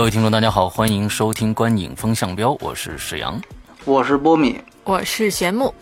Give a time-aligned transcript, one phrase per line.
[0.00, 3.38] 各位听众，大家好，欢迎收听《观影风向标》，我是史阳，
[3.84, 5.74] 我是波米，我是玄木。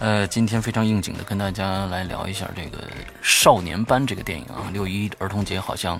[0.00, 2.78] 呃，今天非常应景的跟大家来聊一下这个
[3.22, 5.96] 《少年班》这个电影啊，六一儿童节好像。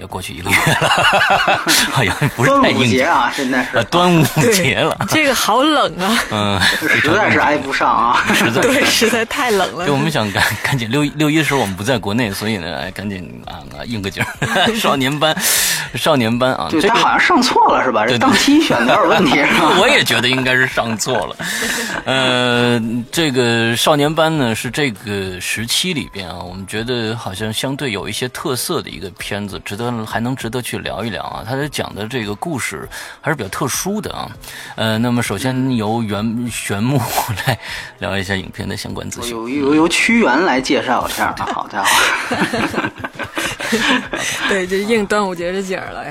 [0.00, 0.88] 要过去一个月了，
[1.92, 4.96] 好像不是太应节啊，现在是端午节了。
[5.10, 9.84] 这个好冷啊，嗯，实在是挨不上啊，实在对，实在太冷了。
[9.86, 14.24] 就我们想赶赶紧六六一的时候我们不在国内，所以呢，赶紧啊啊应个景
[14.80, 15.36] 少年班，
[15.94, 18.06] 少年班啊，这他好像上错了是吧？
[18.06, 19.76] 这档期选的有点问题是吧。
[19.78, 21.36] 我也觉得应该是上错了。
[22.06, 22.80] 呃，
[23.12, 29.89] 这个少年班呢是这个时期里边啊，我们觉得好像相对有一些特色的一个片子，值得。
[30.06, 31.44] 还能值得去聊一聊啊！
[31.46, 32.88] 他讲的这个故事
[33.20, 34.30] 还是比较特殊的啊。
[34.76, 37.00] 呃，那么首先由原玄木
[37.46, 37.58] 来
[37.98, 39.30] 聊一下影片的相关资讯。
[39.30, 41.90] 由由由屈原来介绍一下，好家伙！
[44.48, 46.04] 对，就应端午节的景儿了。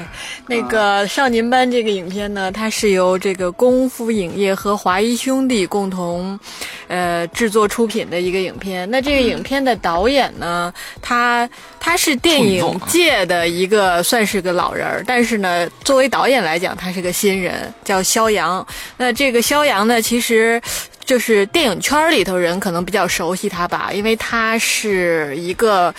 [0.47, 6.39] 那个《少年班》这个影片呢，它是由这个功夫影业和华谊兄弟共同
[6.87, 8.89] 呃制作出品的一个影片。
[8.89, 11.47] 那这个影片的导演呢，他
[11.79, 18.65] 他是电影界的一个算是个老人儿，但是呢，作为导演来讲，他是个新人，叫肖阳。
[18.97, 20.61] 那这个肖阳呢，其实
[21.05, 25.93] 就是电影圈里头人可能比较熟悉他吧，因为他是一个。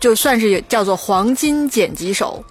[0.00, 2.42] 就算是叫做黄金剪辑手，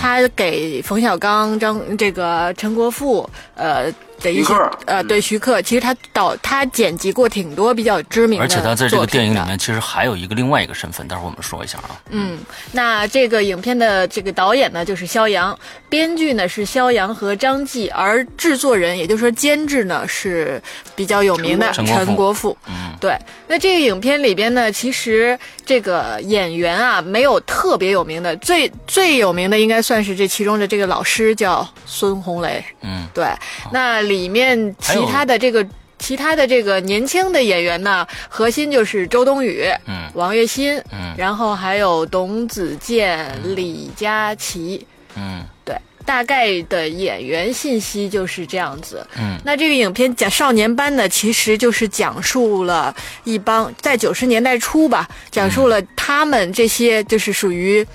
[0.00, 3.92] 他给冯小刚、张这个陈国富，呃。
[4.20, 4.52] 的一些
[4.86, 12.00] 呃，对徐克，其实他导他剪辑过挺多比较知名的，而且他在这个电影里面其实还有一个另外一个身份，待会儿我们说一下啊。
[12.10, 12.38] 嗯，
[12.72, 15.56] 那这个影片的这个导演呢就是肖阳，
[15.88, 20.60] 编剧呢是肖阳和张继，而制作人也就是说监制呢是
[20.96, 22.56] 比较有名的陈国富。
[22.66, 23.16] 嗯，对。
[23.46, 32.62] 那这个影片里边呢，其实这个演员啊没有特别有名的，最最有名的应该算是这其中的这个老师叫孙红雷。
[32.82, 33.26] 嗯，对。
[33.72, 35.66] 那里面其他的这个
[35.98, 44.86] 其他的这个年轻的演员呢，核心就是周冬雨、嗯，王栎鑫，嗯，然后还有董子健、李佳琦，
[45.16, 49.06] 嗯，对，大概的演员信息就是这样子。
[49.18, 57.86] 嗯，那这个影片讲少年班呢，其实就是讲述了一帮在九十年代初吧，讲述了他们这些就是属于。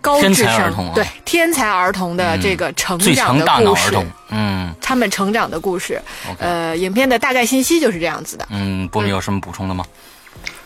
[0.00, 6.00] 高智商对天才儿童的这个成长的故事，嗯，他们成长的故事，
[6.38, 8.46] 呃，影片的大概信息就是这样子的。
[8.50, 9.84] 嗯，波米有什么补充的吗？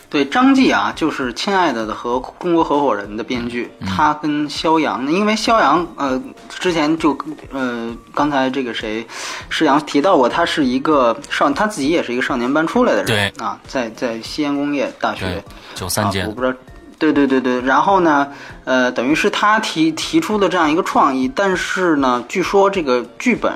[0.07, 7.17] 对，张继啊，就是《亲爱的》的和中国合伙人的编剧，他跟肖阳，因为肖阳呃之前就
[7.51, 9.05] 呃刚才这个谁
[9.49, 15.43] 施阳提到过，他是一个少，他自己也是一个少年班出来的人，对啊，在在西安工业大学
[15.73, 16.57] 九三届，我不知道。
[16.97, 18.31] 对对对对，然后呢，
[18.63, 23.51] 呃，等于是他提提出的这样一个创意，但是呢，据说这个剧本，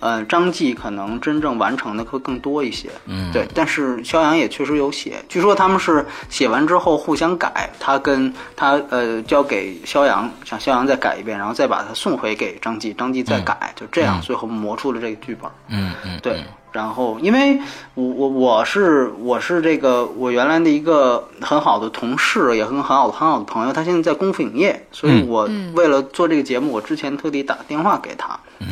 [0.00, 2.88] 呃，张继可能真正完成的会更多一些。
[3.06, 15.50] 嗯，对，但是肖阳也确实有写，据说他们是写完之后互相改，他跟他呃交给肖阳，让肖阳再改一遍，然后再把它送回给张继，张继再改，就这样最后磨出了这个剧本。
[15.68, 16.44] 嗯嗯，对。
[16.76, 17.58] 然后，因为
[17.94, 28.28] 我我我是我是这个我原来的一个很好的同事，也很很好的很好的朋友，他现在在功夫影业，所以我为了做这个节目，我之前特地打电话给他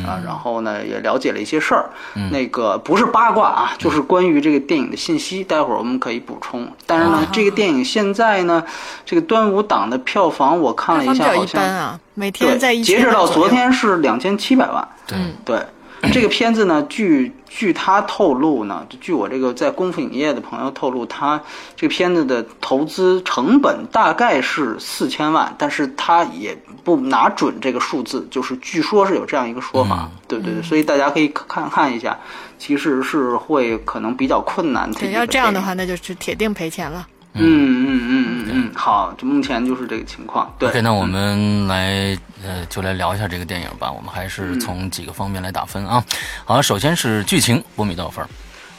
[0.07, 1.89] 啊，然后呢也了解了一些事儿，
[2.31, 6.67] 那个不是八卦啊，就是关于这个电影的信息，待会儿我们可以补充。
[6.85, 8.63] 但是呢，这个电影现在呢，
[9.03, 15.17] 这个端午档的票房我看了一下，好像啊，每天在截止到昨天是两千七百万，对。
[15.43, 15.65] 对。
[16.11, 21.41] 这个片子呢，据据他透露呢，据我这个在功夫影业的朋友透露，他
[21.75, 32.17] 这个片子的投资成本大概是四千万，但是他也不拿准这个数字，就是据说是有这样一个说法，对对对，所以大家可以看看一下，
[32.57, 34.91] 其实是会可能比较困难。
[34.93, 37.07] 对，要这样的话，那就是铁定赔钱了。
[37.43, 40.53] 嗯嗯嗯嗯嗯，好，就目前就是这个情况。
[40.57, 43.91] 对，那我们来呃，就来聊一下这个电影吧。
[43.91, 46.03] 我们还是从几个方面来打分啊。
[46.45, 48.25] 好，首先是剧情，波米多少分？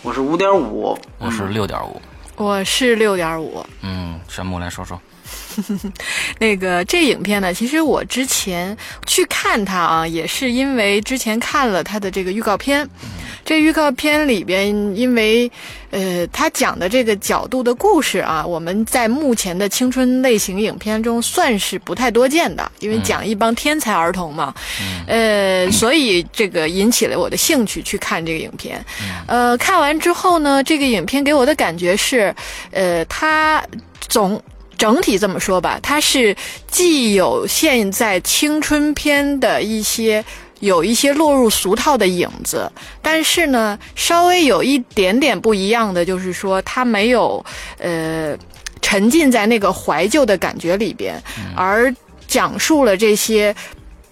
[0.03, 2.01] 我是五点五，我是六点五，
[2.37, 3.65] 我是六点五。
[3.83, 5.01] 嗯，山木来说说。
[6.39, 8.77] 那个这影片呢，其实我之前
[9.07, 12.89] 去看它啊，也是因为之前看了它的这个预告片。
[13.45, 14.67] 这预告片里边，
[14.97, 15.49] 因为
[15.91, 24.53] 呃，它讲的这个角度的故事啊，我们在目前的青春类型影片中算是不太多见的，因为讲一帮天才儿童嘛，
[25.07, 28.85] 呃，所以这个引起了我的兴趣去看这个影片。
[29.29, 32.35] 呃，看完之后呢，这个影片给我的感觉是，
[32.73, 33.65] 呃，它
[34.09, 34.43] 总。
[34.77, 36.37] 整体这么说吧，它是
[36.71, 40.25] 既有现在青春片的一些
[40.61, 42.71] 有一些落入俗套的影子，
[43.03, 47.45] 但是呢，稍微有一点点不一样的就是说，它没有
[47.79, 48.37] 呃
[48.81, 51.23] 沉浸在那个怀旧的感觉里边，
[51.57, 51.95] 而
[52.27, 53.55] 讲述了这些。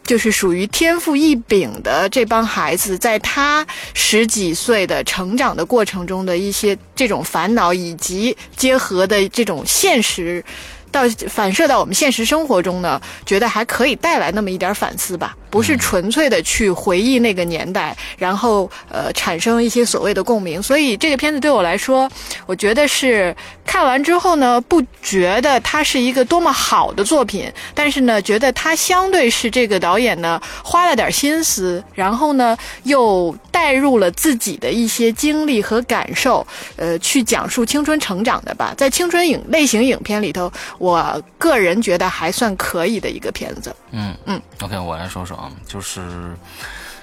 [0.05, 10.45] 就是属于天赋异禀的这帮孩子，在他十几岁的成长的过程中的一些这种烦恼，以及结合的这种现实，
[10.91, 15.37] 到反射到我们现实生活中呢，觉得还可以带来那么一点反思吧。
[15.55, 20.61] 不是纯粹的去回忆那个年代，然后呃产生一些所谓的共鸣。
[20.61, 22.11] 所以这个片子对我来说，
[22.45, 23.33] 我觉得是
[23.65, 38.75] 看完之后呢，不觉得它是一个多么好的作品，但是呢，觉得它相对是这个导演呢花了点心思，然后呢又带入了自己的一些经历和感受，呃，去讲述青春成长的吧。
[38.77, 43.73] 在青春影类型影片里头，我个人觉得还算可以的一个片子。
[43.93, 45.39] 嗯嗯，OK，我来说说。
[45.67, 46.37] 就是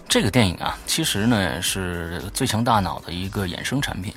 [0.07, 4.13] 这个电影啊，其实呢是最强大脑的一个衍生产品。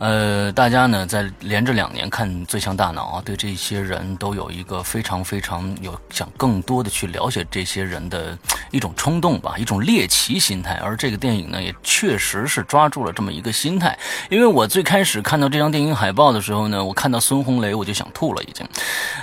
[0.00, 8.36] 呃，大家呢在连着两年看《最强大脑》啊，对这些人都有一个非常非常有想更多的去了解这些人的
[8.70, 10.76] 一种冲动吧，一种猎奇心态。
[10.82, 13.98] 而这个电影呢，也确实是抓住了这么一个心态。
[14.30, 18.66] 因为我最开始看到这张电影海报的时候呢，我看到孙红雷我就想吐了，已经。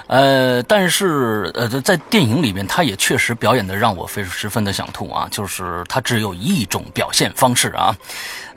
[0.05, 7.97] 呃，但是呃，在电影里面，他也确实表演的让我非十分的想吐啊，就是他只有一种表现方式啊，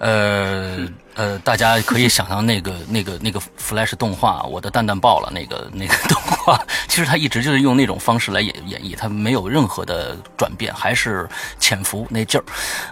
[0.01, 0.89] 呃。
[1.17, 6.59] 呃，大家可以想象那个、 那个、那个 Flash 动画，我的蛋蛋爆了，那个、 那个动画，
[6.89, 12.45] 其实他一直就是用那种方式来演演绎，他没有任何的转变，还是潜伏那劲儿。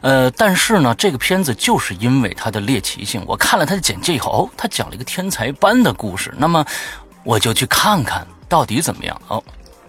[0.03, 6.63] 呃，但是呢，这个片子就是因为它的猎奇性，我看了他的简介以后，哦，他讲了一个天才般的故事，那么
[7.25, 9.43] 我就去看看到底怎么样哦。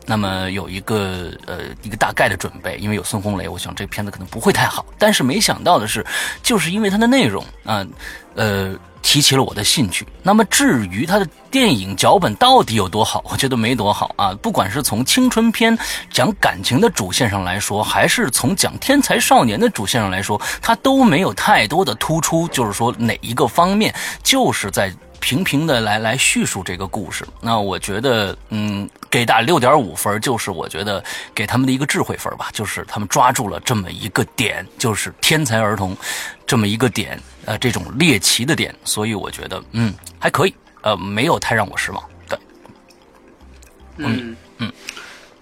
[0.10, 4.84] 那么有一个呃一个大概的准备，因为有孙红雷，我想这片子可能不会太好。
[4.98, 6.04] 但是没想到的是，
[6.42, 7.86] 就是因为它的内容啊，
[8.34, 10.08] 呃提起了我的兴趣。
[10.24, 14.34] 那么至于它的电影脚本到底有多好，我觉得没多好啊。
[14.42, 15.78] 不管是从青春片
[16.12, 24.92] 讲感情的主线上来说，还是从讲天才少年的主线上来说，它都没有太多的突出，就是说哪一个方面就是在。
[25.20, 35.96] 平平的来来叙述这个故事，那我觉得，嗯，给打六点五分，就是我觉得给他们的一个智慧分吧，就是他们抓住了这么一个点，就是天才儿童
[36.48, 42.40] 这么一个点，呃，这种猎奇的点，所以我觉得，嗯，还可以，呃，没有太让我失望，对，
[43.98, 44.32] 嗯。
[44.32, 44.36] 嗯。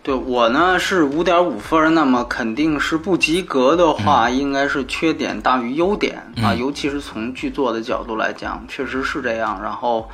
[0.08, 9.62] 对我呢是五点五分，那么肯定是不及格的话，应该是缺点大于优点啊，尤其是从剧作的角度来讲，确实是这样。
[9.62, 10.10] 然后，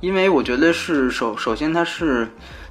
[0.00, 2.28] 因为我觉得是首首先它是。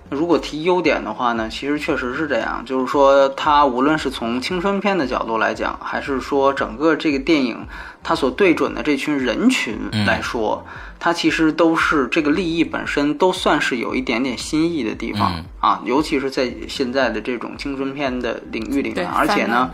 [0.10, 7.66] 如果提优点的话呢，其实确实是这样，就是说它无论是从青春片的角度来讲，还是说整个这个电影
[8.04, 10.66] 它所对准的这群人群来说，
[11.00, 19.72] 它其实都是这个利益本身都算是有一点点新意的地方啊，尤其是在现在的这种青春片的领域里面，而且呢。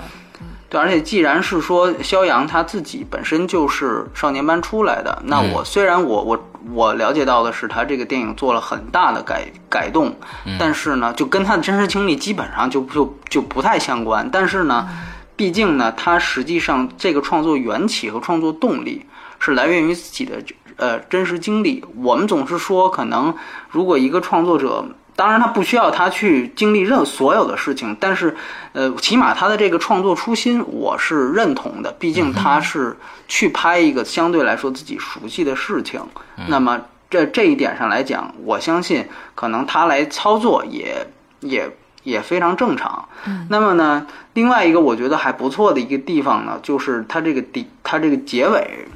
[0.71, 10.15] 对，而且既然是说肖阳他自己本身就是少年班出来的，那我虽然我我我了解到的是他这个电影做了很大的改改动，
[10.57, 14.29] 但是呢，就跟他的真实经历基本上就就就不太相关。
[14.31, 14.87] 但是呢，
[15.35, 19.05] 毕竟呢，他实际上这个创作缘起和创作动力
[19.39, 20.41] 是来源于自己的
[20.77, 21.83] 呃真实经历。
[21.97, 23.35] 我们总是说，可能
[23.69, 24.85] 如果一个创作者。
[25.15, 28.36] 当然，他不需要他去经历任所有的事情，但是，
[28.74, 31.91] 呃，起码他的这个创作初心我是认同的。
[32.00, 36.01] 毕竟他是去拍一个相对来说自己熟悉的事情，
[36.48, 41.06] 那么这这一点上来讲，我相信可能他来操作也
[41.41, 41.70] 也
[42.03, 43.08] 也非常正常。
[43.50, 48.88] 那么呢，另外一个我觉得还不错的一个地方呢，就是他这个底，他这个结尾。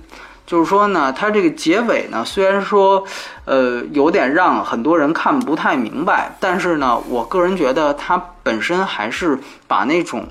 [0.45, 3.03] 就是说呢，它这个结尾呢，虽然说，
[3.45, 10.27] 呃，有点让很多人看不太明白，但是呢，我个人觉得它本身还是把那种，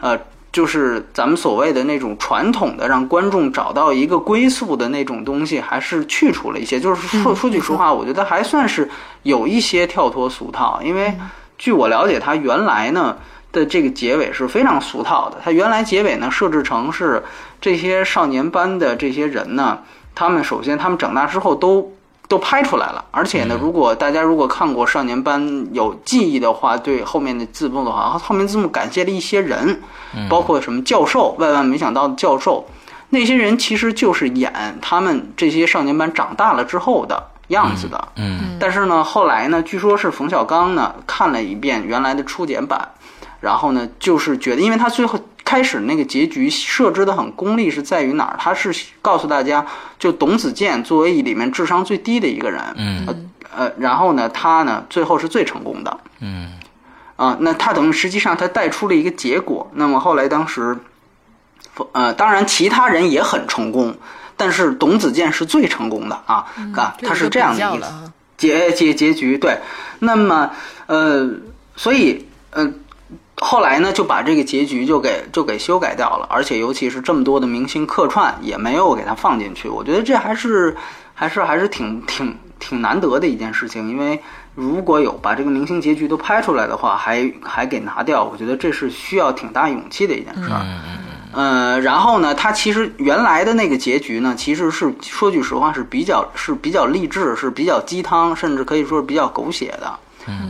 [0.00, 0.18] 呃，
[0.50, 6.80] 就是咱们所谓的那种传统的让观众找到一个归宿的那种东西，还是去除了一些。
[6.80, 8.88] 就是说说句实话，我觉得还算是
[9.22, 10.80] 有一些跳脱俗套。
[10.82, 11.14] 因为
[11.58, 13.18] 据我了解，它原来呢
[13.52, 15.38] 的这个结尾是非常俗套的。
[15.44, 17.22] 它原来结尾呢设置成是
[17.60, 19.78] 这些少年班的这些人呢，
[20.14, 21.92] 他们首先他们长大之后都。
[22.28, 29.80] 都拍出来了，而且呢，如果大家如果看过少年班有记忆的话，对后面的字幕的话，后面字幕感谢了一些人，
[30.28, 32.66] 包括什么教授，万万没想到的教授，
[33.08, 34.52] 那些人其实就是演
[34.82, 38.08] 他们这些少年班长大了之后的样子的。
[38.16, 42.90] 嗯，但是呢，后来呢，据说是冯小刚呢看了一遍原来的初剪版，
[43.40, 45.18] 然后呢，就是觉得，因为他最后。
[45.44, 48.36] 开始那个结局设置的很功利，是在于哪儿？
[48.38, 49.64] 他是告诉大家，
[49.98, 56.52] 就董子健作为里面智商最低的一个人，嗯，呃，然后呢，他呢最后是最成功的，嗯，
[57.16, 59.70] 啊，那他等于实际上他带出了一个结果。
[59.72, 60.76] 那么后来当时，
[61.92, 63.96] 呃，当然其他人也很成功，
[64.36, 66.44] 但是董子健是最成功的啊，
[66.76, 69.56] 啊，他是这样的意思，结结结局对。
[70.00, 70.50] 那么
[70.88, 71.26] 呃，
[71.74, 72.70] 所以呃。
[73.40, 79.68] 后来呢，就把这个结局就给就给修改掉了，而且尤其是这么多的明星客串也没有给他放进去。
[79.68, 80.76] 我觉得这还是
[81.14, 84.20] 还是还是挺挺挺难得的一件事情，因为
[84.54, 90.60] 如果有把这个明星结局都拍出来的话，还还给拿掉，我觉得这是需要挺大勇气的一件事儿。
[90.62, 90.98] 嗯嗯
[91.30, 99.92] 呃，然后呢，他其实原来的那个结局呢，其实是说句实话是比较是比较励志，是比较鸡汤，甚至可以说是比较狗血的。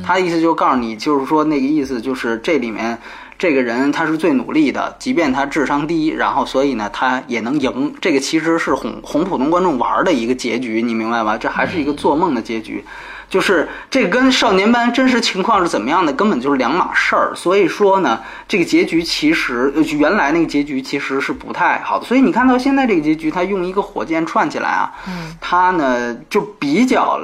[0.04, 2.98] 他的意思就告诉你，就是说那个意思就是这里面
[3.38, 7.94] 这个人他是最努力的，即便他智商低，然后所以呢他也能赢。
[8.00, 11.36] 这个其实是哄哄普通观众玩的一个结局，你明白吧？
[11.38, 12.84] 这还是一个做梦的结局，
[13.30, 17.32] 就是这跟少年班真实情况是怎么样的，根本就是两码事儿。
[17.36, 22.04] 所以说呢，这个结局其实原来那个结局其实是不太好的。
[22.04, 24.92] 所以你看到现在这个结局，他用一个火箭串起来啊，
[25.40, 27.20] 他呢就比较。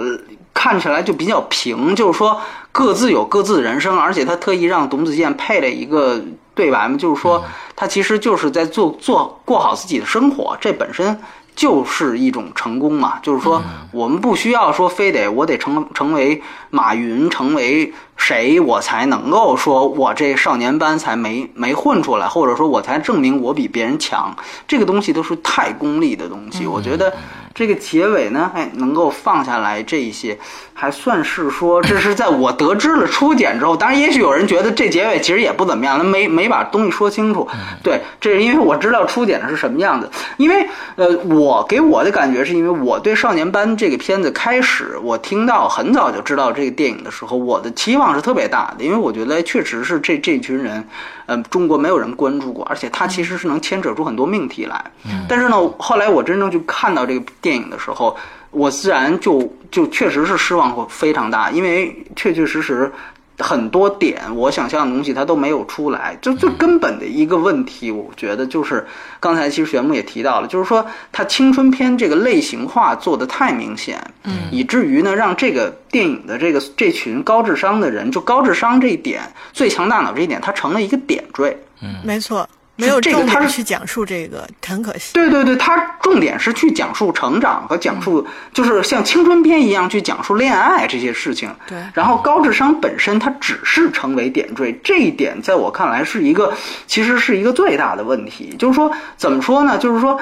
[0.55, 2.41] 看起来就比较平，就是说
[2.73, 6.19] 各自有各自的人生，而且他特意让董子健配了一个
[6.55, 7.45] 对白嘛，就是说
[7.75, 11.19] 他其实就是在做做过好自己的生活，这本身
[11.57, 13.19] 就是一种成功嘛。
[13.21, 24.35] 就是说我们不需要说非得我得成成为马云，成为谁我才能够说我这少年班才没没混出来，或者说我才证明我比别人强，
[24.69, 27.13] 这个东西都是太功利的东西，我觉得。
[27.55, 30.37] 这个结尾呢，哎，能够放下来这一些，
[30.73, 33.77] 还算是说，这是在我得知了初剪之后。
[33.77, 37.49] 当然，也许有人觉得这结尾其实也不怎么样，他没没把东西说清楚。
[37.83, 40.11] 对，这是因为我知道初剪的是什么样子。
[40.37, 50.85] 因为呃，我给我的感觉是因为我对《少年班》这个片子开始，我听到很早就知道这个电影的时候，我的期望是特别大的，因为我觉得确实是这这群人。
[51.27, 54.85] 嗯，中国没有人关注过，而且它其实是能牵扯出很多命题来。
[55.27, 58.17] 但是呢，后来我真正去看到这个电影的时候，
[58.51, 62.91] 我自然就就确实是失望会非常大，因为确确实实。
[63.37, 68.87] 很多点我想象的东西它都没有出来，就最根本的一个问题，我觉得就是
[69.19, 79.21] 刚才其实玄牧也提到了，就是说它青春片这个类型化做的太明显，嗯，以至于呢让这个电影的这个这群高智商的人，就高智商这一点、
[79.53, 82.49] 最强大脑这一点，它成了一个点缀，嗯，没错。
[82.77, 85.13] 没有这个，他是去讲述这个，很可惜。
[85.15, 91.55] 对对对，他重点是去讲述成长和讲述，就是像青春片一样去讲述恋爱这些事情。
[91.69, 91.79] 对。
[91.95, 96.53] 然后高智商本身，它只是成为点缀，这一点在我看来是一个，
[96.87, 98.57] 其实是一个最大的问题。
[98.59, 99.79] 就是说，怎么说呢？
[99.79, 100.21] 就是说，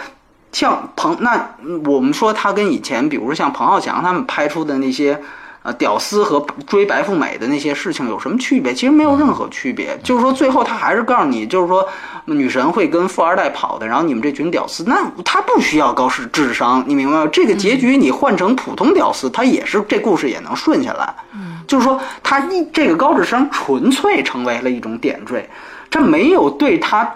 [0.52, 1.56] 像彭，那
[1.86, 5.20] 我们说他跟以前，比如说像彭浩翔他们拍出的那些。
[5.62, 8.74] 呃，屌丝和追白富美的那些事情有什么区别？
[8.74, 9.96] 其实没有任何区别。
[10.02, 11.88] 就是说，最后他还是告诉你，就是说，
[12.24, 17.30] 女神会跟富二代跑的，然后你们这群屌丝，那他不需要高智智商，你明白吗？
[17.32, 21.14] 这个结局你换成普通屌丝，他也是这故事也能顺下来。
[21.32, 25.48] 嗯，就是说，他一这个高智商纯粹成为了一种点缀，
[25.88, 27.08] 这没有对他。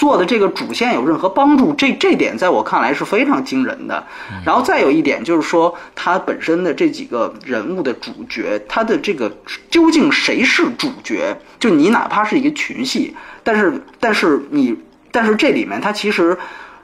[0.00, 1.74] 做的这个主线有任何帮助？
[1.74, 4.02] 这这点在我看来是非常惊人的。
[4.46, 9.30] 然后再有一点就是说，他本身的这几个人物的主角，他的这个
[9.70, 11.36] 究竟谁是主角？
[11.58, 13.14] 就你哪怕是一个群戏，
[13.44, 14.74] 但是但是你
[15.12, 16.34] 但是这里面他其实，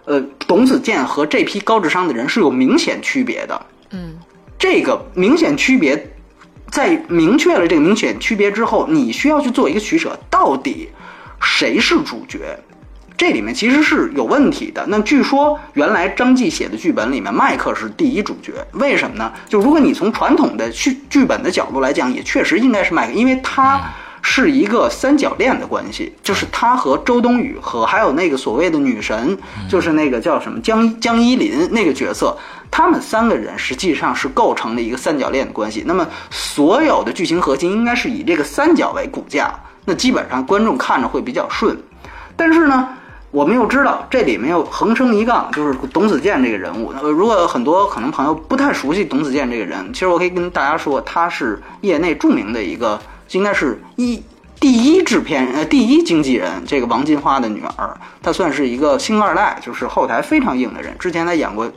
[0.05, 3.67] 呃，董子健和这批高智商的人是有明显区别的。
[3.93, 4.19] 嗯，
[4.59, 6.11] 这个明显区别，
[6.71, 10.91] 在明确了这个明显区别之后，你需要去做一个取舍，到底
[11.41, 12.59] 谁是主角？
[13.17, 14.85] 这里面其实是有问题的。
[14.89, 19.33] 那据说原来张继写的剧本里面，麦克是第一主角，为什么呢？
[19.49, 23.81] 就如果你从传统的剧剧本的角度来讲，也确实应该是麦克，因为他
[24.21, 32.37] 是一个三角恋的关系，就是他和周冬雨和还有那个所谓的女神，就是那个叫什么江江依林那个角色，
[32.71, 35.85] 他们三个人实际上是构成了一个三角恋的关系。
[35.87, 39.55] 那么所有的剧情核心应该是以这个三角为骨架，
[39.85, 41.75] 那基本上观众看着会比较顺。
[42.35, 42.89] 但是呢，
[43.33, 46.93] 我们又知道这里面又横生一杠，就是董子健这个人物。
[47.03, 52.99] 呃，如果很多可能朋友不太熟悉董子健这个人，其实我可以跟大家说，他是业内著名的一个，
[53.33, 54.23] 应该是一
[54.59, 60.97] 第一制片呃第一经纪人，这个王金花的女儿，她算是一个星二代，就是后台非常硬的人。
[60.99, 61.71] 之前她演过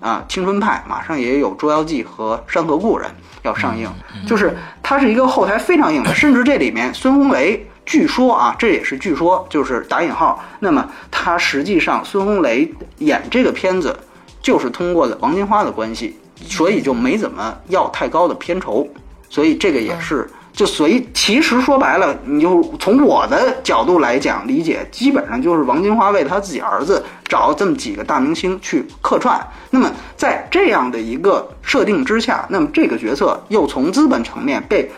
[0.00, 3.08] 啊《青春派》，马上也有《捉妖记》和《山河故人》
[3.42, 3.88] 要上映，
[4.26, 7.66] 就是她是一个后台非常硬的，甚至这里面孙红雷。
[7.86, 10.44] 据说啊，这也是据说，就是打引号。
[10.58, 13.96] 那么他实际上，孙红雷演这个片子，
[14.42, 18.86] 就是通过了王金花的关系，所以就没怎么要太高的片酬。
[19.28, 29.40] 所以这个也是，就所以其实说白了，你就从我的角度来讲理解，基本上就是王金花为他自己儿子找这么几个大明星去客串。
[29.70, 34.90] 那么在这样的一个设定之下，那么这个角色又从资本层面被。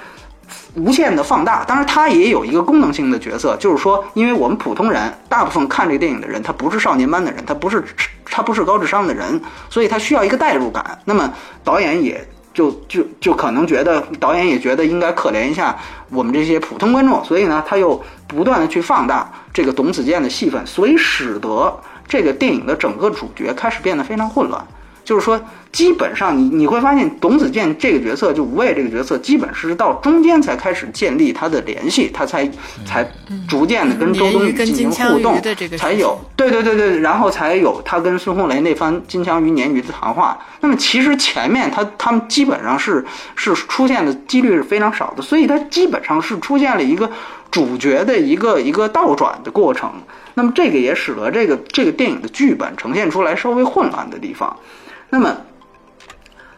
[0.74, 7.82] 无限的放大，当然它也有一个功能性的角色，就是说，因为我们普通人大部分看这个电影的人，他不是少年班的人，他不是
[8.24, 10.98] 他不是高智商的人，所以他需要一个代入感。
[11.04, 11.32] 那么
[11.64, 15.76] 导演也就就就可能觉得，导演也觉得应该可怜一下
[16.10, 24.64] 我们这些普通观众，所以呢，他又不断的去放大这个董子健的戏份，所以使得这个电影的整个主角开始变得非常混乱。
[25.08, 25.40] 就是说，
[25.72, 32.46] 基本上你你会发现，董子健这个角色，就吴畏这个角色，基本是到中间才开始建立他的联系，他才
[32.84, 33.10] 才
[33.48, 35.40] 逐渐的跟周冬雨进行互动，
[35.78, 40.38] 才有对对对对，然后才有他跟孙红雷那番金枪鱼鲶鱼的谈话。
[40.60, 43.02] 那么其实前面他他们基本上是
[43.34, 47.10] 是出现的几率是非常少的，所以他基本上是出现了一个
[47.50, 49.90] 主角的一个一个倒转的过程。
[50.34, 54.54] 那么这个也使得这个这个电影的剧本呈现出来稍微混乱的地方。
[55.10, 55.36] 那么，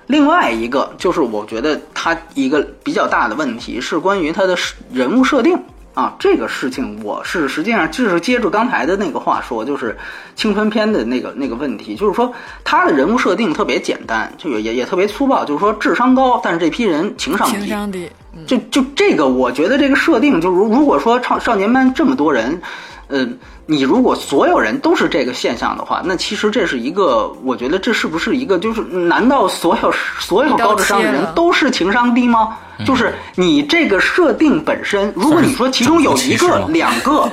[0.07, 4.57] 另外一个就是我觉得他一个比较大的问题是关于他的
[4.93, 5.59] 人物设定。
[5.93, 9.99] 啊，这个事情我是实际上就是接着刚才的那个话说，就是
[10.37, 18.09] 青春片的那个那个问题，就是说他的人物设定特别简单，就也也特别粗暴，就是说智商高，但是这批人情商低，情商低，
[18.47, 22.63] 就就这个，我觉得这个设定，就如如果说少少年班这么多人，
[23.09, 23.37] 嗯。
[23.71, 32.57] 你如果所有人都是这个现象的话，那其实这是一个，我觉得这是不是一个，就是难道所有所有高智商的人都是情商低吗？
[32.85, 37.31] 就是你这个设定本身，如果你说其中有一个、两个，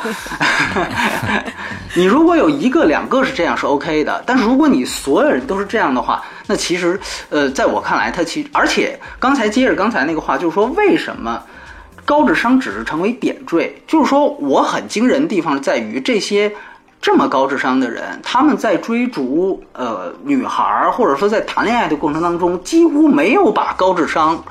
[1.95, 6.99] 你如果有一个、两个是这样是 OK 的，但是如果你所有人都是这样的话，那其实
[7.31, 11.41] 呃，在我看来，他其而且刚才接着刚才那个话，就是说为什么？
[12.07, 16.49] 高智商只是成为点缀，就是说我很惊人的地方在于这些
[17.01, 24.41] 这么高智商的人，他们在追逐呃女孩儿，或者说在谈恋爱的过程当中，几乎没有把高智商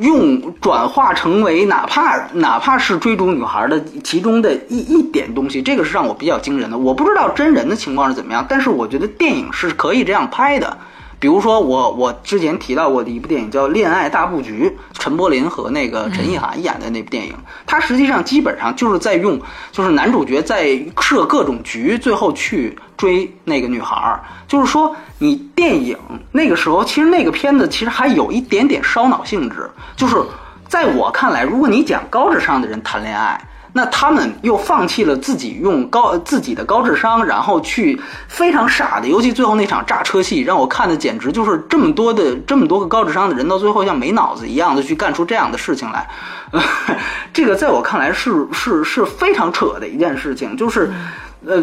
[0.00, 6.78] 用转化成为哪怕哪怕是追逐女孩的其中的一一点东西，这个是让我比较惊人的。
[6.78, 10.74] 我不知道真人的情况是怎么样，但是我觉得电影是可以这样拍的。
[11.20, 17.34] 比如说我我之前提到过的一部电影叫《恋爱大布局》，陈柏霖和那个陈意涵演的那部电影，
[17.66, 19.40] 它实际上基本上就是在用，
[19.72, 24.22] 就是男主角在设各种局，最后去追那个女孩儿。
[24.46, 25.96] 就是说，你电影
[26.30, 29.68] 那个时候，其实那个片子其实还有一点点烧脑性质。
[29.96, 30.16] 就是
[30.68, 33.40] 在我看来，如果你讲高智商的人谈恋爱。
[33.72, 46.08] 那他们又放弃了自己用高自己的高智商，然后去非常傻的，尤其最后那场炸车戏，让我看的简直就是这么多的这么多个高智商的人，到最后像没脑子一样的去干出这样的事情来，
[47.32, 50.90] 这个在我看来是是是非常扯的一件事情，就是
[51.46, 51.62] 呃。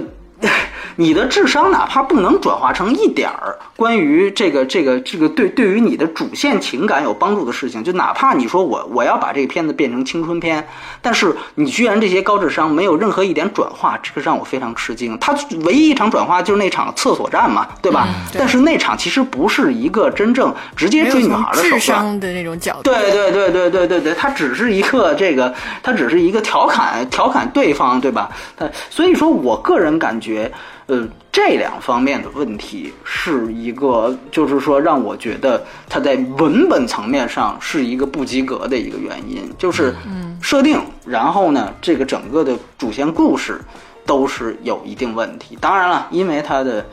[0.95, 10.65] 你的智商哪怕不能转化成一点儿关于这个这个这个对对于你的主线情感有帮助的事情，就哪怕你说我我要把这个片子变成青春片，
[11.01, 15.17] 但是你居然这些高智商没有任何一点转化，这个让我非常吃惊。
[15.19, 18.07] 他唯一一场转化就是那场厕所战嘛，对吧？
[18.37, 21.79] 但是那场其实不是一个真正直接追女孩的手段。
[21.79, 22.83] 智商的那种角度。
[22.83, 25.53] 对对对对对对对，他只是一个这个，
[25.83, 28.29] 他只是一个调侃调侃对方，对吧？
[28.55, 30.49] 他所以说我个人感觉。
[30.87, 39.95] 呃，这两方面的问题是一个，就是说让我觉得它在文本层面上是一个不及格的一个原因，就是
[40.41, 43.59] 设定，然后呢，这个整个的主线故事
[44.05, 45.57] 都是有一定问题。
[45.59, 46.85] 当然了，因为它的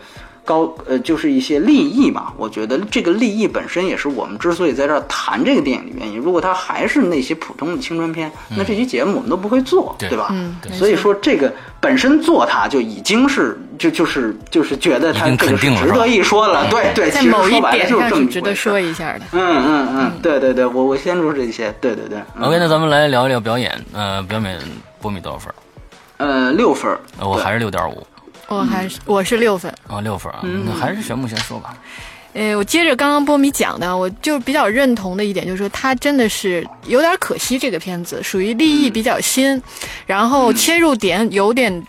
[0.44, 2.32] 高呃，就是一些利益嘛。
[2.36, 6.18] 我觉得这个利益本身也是我们之所以在这儿谈这个电影的原因。
[6.18, 10.28] 如果它还是那些普通的青春片，那这期节目我们都不会做，对对吧？
[10.30, 16.68] 嗯没所以说这个本身做它就已经是就就是就是觉得它已经这个是肯定了是吧值得一说了。
[16.70, 19.20] 对对，其实在某一说白了点就是这么上值得说一下的。
[19.32, 22.18] 嗯嗯嗯，对对对，我我先说这些，对对对。
[22.36, 23.72] 嗯 OK，那咱们来聊一聊表演。
[23.92, 24.58] 呃，表演
[25.00, 25.52] 波米多少分？
[26.18, 28.06] 呃，六分，呃我还是六点五
[28.56, 29.72] 我还是我是六分。
[29.88, 30.40] 啊，六分啊。
[30.42, 31.76] 嗯那还是玄木先说吧。
[32.34, 39.62] 呃，我接着刚刚波米讲的，我就比较认同的一点，就是说他真的是有点可惜，这个片子属于立意比较新，
[40.06, 41.82] 然后切入点有点。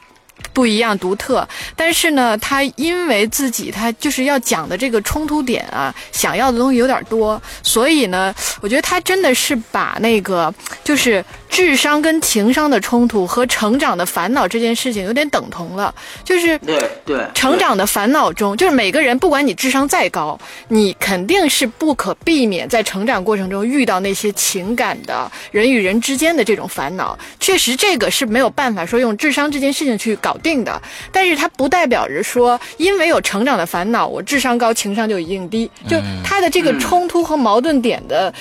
[0.51, 20.37] 不一样、独特，但是呢，他因为自己他就是要讲的这个冲突点啊，想要的东西有点多，所以呢，我觉得他真的是把那个就是智商跟情商的冲突和成长的烦恼这件事情有点等同了，就是对对，成长的烦恼中，就是每个人，不管你智商再高，
[20.69, 27.15] 你肯定是不可避免在成长过程中遇到那些情感的人与人之间的这种烦恼。
[27.39, 30.81] 确实，这个是没有办法说用智商这件事情去搞定的。
[31.11, 35.69] 但是它不代表着说，因为有成长的烦恼，我智商高，情商就一定低。
[35.87, 38.33] 就它的这个冲突和矛盾点的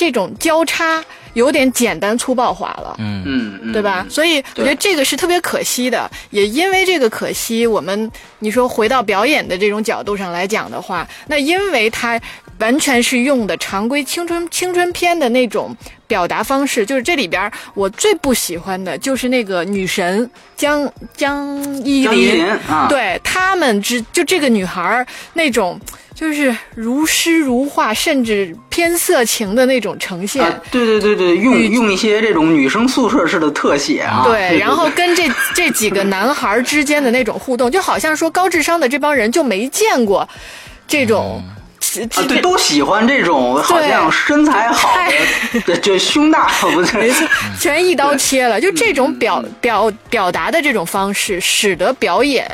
[0.00, 2.96] 这种交叉，有点简单粗暴化了。
[2.96, 4.06] 嗯嗯嗯，对吧？
[4.08, 12.18] 所以我觉得这个是特别可惜的，也因为这个可惜，我们你说回到表演的这种角度上来讲的话，那因为它
[12.60, 25.78] 完全是用的常规青春青春片的那种表达方式，就是这里边我最不喜欢的就是那个女神江江依张怡林，啊，对他们之就这个女孩儿那种。
[26.20, 40.28] 就是如诗如画，甚至偏色情的那种呈现，啊，对对对对，用用一些这种女生宿舍式的特写啊，对，然后跟这这几个男孩儿之间的那种互动，就好像说高智商的这帮人就没见过
[40.86, 41.42] 这种。
[41.42, 41.59] 这
[42.14, 44.94] 啊，对，都喜欢这种好像身材好
[45.52, 46.96] 的，对，就胸大，不是？
[46.98, 47.26] 没错，
[47.58, 48.60] 全一刀切了。
[48.60, 52.48] 就这种表表表达的这种方式，使得表演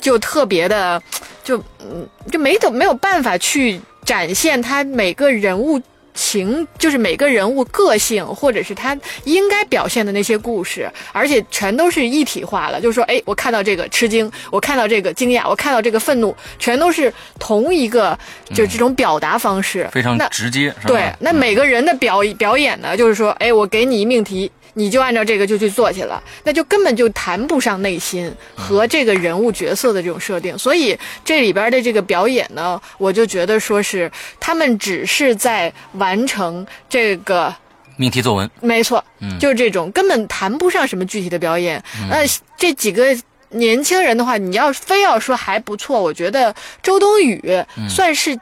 [0.00, 1.00] 就特别的，
[1.44, 5.80] 就嗯，就没得没有办法去展现他每个人物。
[6.14, 12.80] 情就是每个人物个性，或者是他应该表现的那些故事，而且全都是一体化了。
[12.80, 18.18] 就是说，哎，我看到这个吃惊，我看到这个惊讶，我看到这个愤怒，全都是同一个，
[18.54, 20.88] 就这种表达方式，非常那直接，是吧？
[20.88, 30.56] 对，那每个人的表表演呢，就是说，哎，我给你一命题，你就按照这个就去做去了，那就根本就谈不上内心和这个人物角色的这种设定。
[30.56, 37.54] 所以这里边的这个表演呢，我就觉得说是他们只是在完成这个。
[37.96, 41.80] 命题作文，没错，嗯就是这种根本谈不上什么具体的表演。
[42.08, 43.16] 那、这几个
[43.50, 47.40] 年轻人的话，你要非要说还不错，我觉得周冬雨
[47.88, 48.36] 算是。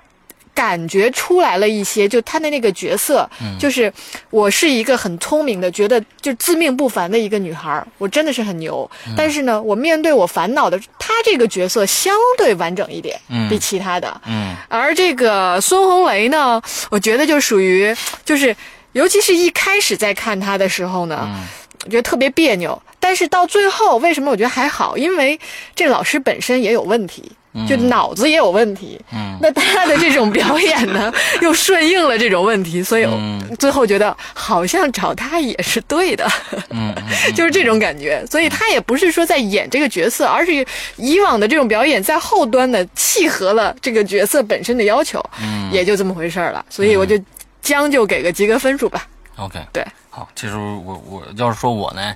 [0.58, 3.92] 感觉出来了一些，就她的那个角色，就是
[4.30, 8.90] 我是一个很聪明的，觉得就自命不凡的一个女孩儿，我真的是很牛。
[9.16, 14.20] 但是呢，我面对我烦恼的，她这个角色相对完整一点，嗯比其他的。
[14.26, 17.94] 嗯而这个孙红雷呢，我觉得就属于
[18.24, 18.56] 就是，
[18.94, 21.46] 尤其是一开始在看他的时候呢，嗯
[21.84, 22.82] 我觉得特别别扭。
[22.98, 24.96] 但是到最后，为什么我觉得还好？
[24.96, 25.38] 因为
[25.76, 27.30] 这老师本身也有问题。
[27.66, 29.36] 就脑子也有问题，嗯。
[29.40, 33.40] 那他的这种表演呢， 又顺应了这种问题，所以嗯。
[33.58, 36.28] 最后觉得好像找他也是对的。
[36.70, 40.66] 嗯嗯 就是这种感觉，所以他也不是说在演这个角色，而是
[40.96, 45.70] 以往的这种表演在后端呢契合了这个角色本身的要求，嗯。
[45.72, 46.64] 也就这么回事儿了。
[46.68, 47.18] 所以我就
[47.62, 49.06] 将就给个及格分数吧。
[49.36, 52.14] ，OK，对，好，其实我我要是说我呢，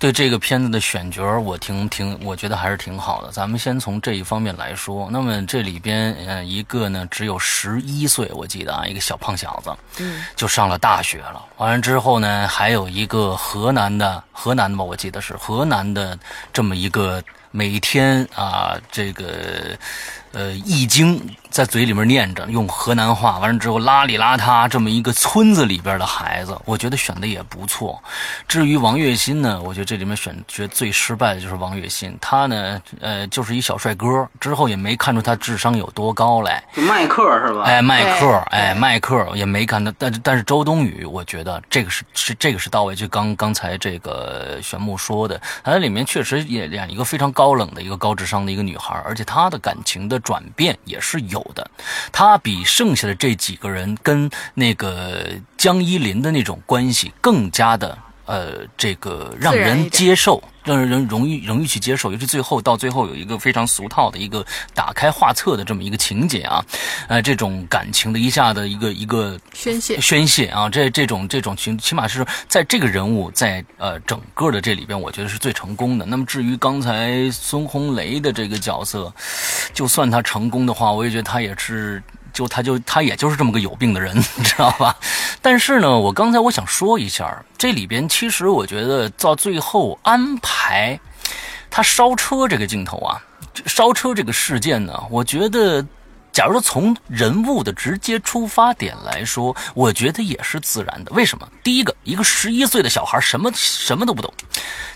[0.00, 3.30] 对这个片子的选角，我挺挺，我觉得还是挺好的。
[3.30, 5.06] 咱们先从这一方面来说。
[5.12, 11.44] 那么这里边，呃，一个呢只有十一岁，我记得啊，一个小胖小子，嗯，就上了大学了。
[11.58, 16.18] 完了之后呢，还有一个河南的，河南的吧，我记得是河南的
[16.50, 19.76] 这么一个每天啊，这个
[20.32, 28.00] 呃易经在嘴里面念着，用河南话，完了之后邋里邋遢这么一个村子里边的孩子，我觉得选的也不错。
[28.46, 36.62] 至于王栎鑫呢，我觉得这里面选角最失败的就是王栎鑫，他呢， 呃，就是一小帅哥，之后也没看出他智商有多高来。
[36.72, 37.62] 就麦克是吧？
[37.64, 42.94] 哎，麦克，哎，对麦克也没看到，但是但是周冬雨，我觉得这个是是这个是到位。
[42.94, 51.70] 就刚刚才这个玄木说的，他在里面确实也演一个非常高冷的一个高智商的一个女孩，而且她的感情的转变也是有的。
[52.12, 58.09] 他比剩下的这几个人跟那个江一林的那种关系更加的。
[58.30, 62.12] 呃，这个让人接受，让人容易容易去接受。
[62.12, 66.64] 尤其最后到最后有一个非常俗套的一个打开画册的这么一个情节啊，
[67.08, 76.06] 呃，这种感情的一下的一个一个宣泄宣泄啊，这这种这种情，起码是在这个人物在呃整个的这里边，我觉得是最成功的。
[76.06, 79.12] 那么至于刚才孙红雷的这个角色，
[79.74, 82.00] 就算他成功的话，我也觉得他也是。
[82.32, 84.96] 就他就他也就是这么个有病的人，你 知道吧？
[85.42, 90.98] 但是呢，我刚才我想说一下，这里边其实我觉得到最后安排
[91.70, 93.22] 他烧车这个镜头啊，
[93.66, 95.84] 烧车这个事件呢，我觉得，
[96.32, 101.12] 假如说从人物的直接出发点来说，我觉得也是自然的。
[101.12, 101.48] 为什么？
[101.62, 104.30] 第一个，一个十一岁的小孩什么什么都不懂；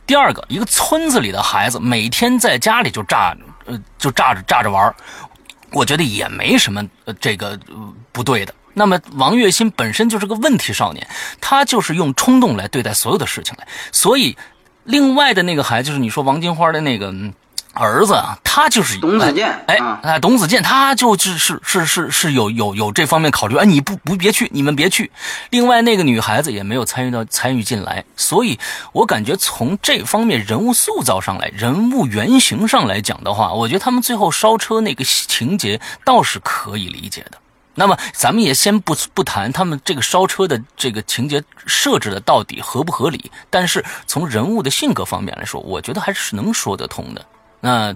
[0.06, 4.94] 第二个，一个村子里的孩子每天在家里就炸呃就炸着炸着玩
[5.74, 7.58] 我觉得也没什么呃这个
[8.10, 8.54] 不对的。
[8.72, 11.06] 那么王月新本身就是个问题少年，
[11.40, 13.68] 他就是用冲动来对待所有的事情来。
[13.92, 14.36] 所以，
[14.84, 17.14] 另外的那个孩子就是你说王金花的那个。
[17.74, 25.10] 儿子啊，他就是董子健，哎哎，董子健，他就是是是是是有有有这方面考虑，哎，你不不别去，你们别去。
[25.50, 28.58] 另外那个女孩子也没有参与到参与进来，所以
[28.92, 37.38] 我感觉从这方面人物塑造上来，人物原型上来讲的话，我觉得他们最后烧车那个情节倒是可以理解的。
[37.76, 47.26] 那么咱们也先不不谈他们这个烧车的这个情节设置的到底合不合理，但是从人物的性格方面来说，我觉得还是能说得通的。
[47.64, 47.94] 那，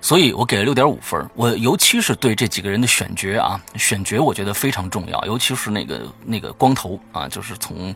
[0.00, 1.28] 所以我给了六点五分。
[1.34, 5.22] 我尤其是对这几个人的选角啊，选角我觉得非常重要。
[5.26, 7.94] 尤其是那个那个光头啊，就是从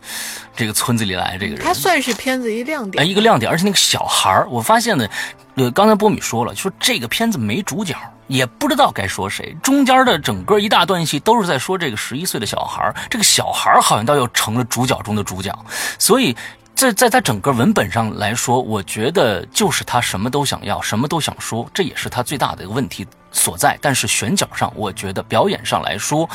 [0.55, 3.09] 这个村子里来这个人，他算是片子一亮点。
[3.09, 3.51] 一个亮点。
[3.51, 5.09] 而且那个小孩儿，我发现呢，
[5.55, 9.57] 呃，刚才波米说了，说这个片子没主角，也不知道该说谁。
[9.63, 15.59] 中间的整个一大段戏都是在说这个十一岁的小孩儿，这个小孩儿好像倒又成了主角中的主角，
[15.99, 16.37] 所以。
[16.75, 23.79] 在在他整个文本上来说，我觉得就是他什么都想要，什么都想说，这也是他最大的一个问题所在。
[23.81, 26.29] 但是选角上，我觉得表演上来说，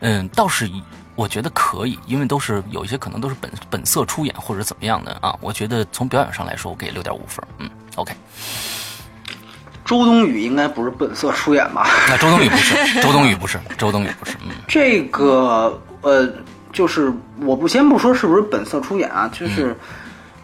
[0.00, 0.70] 嗯，倒是
[1.14, 5.34] 我觉得可以，因为都是有一些可能都是本本色出演或者怎么样的啊。
[5.40, 7.42] 我觉得从表演上来说，我给六点五分。
[7.58, 8.14] 嗯，OK。
[9.84, 11.88] 周冬雨应该不是本色出演吧？
[12.08, 14.36] 那周冬雨不是， 周冬雨不是，周冬雨不是。
[14.44, 16.30] 嗯，这个呃。
[16.76, 17.10] 就是
[17.40, 19.74] 我不先不说是不是本色出演啊，就是，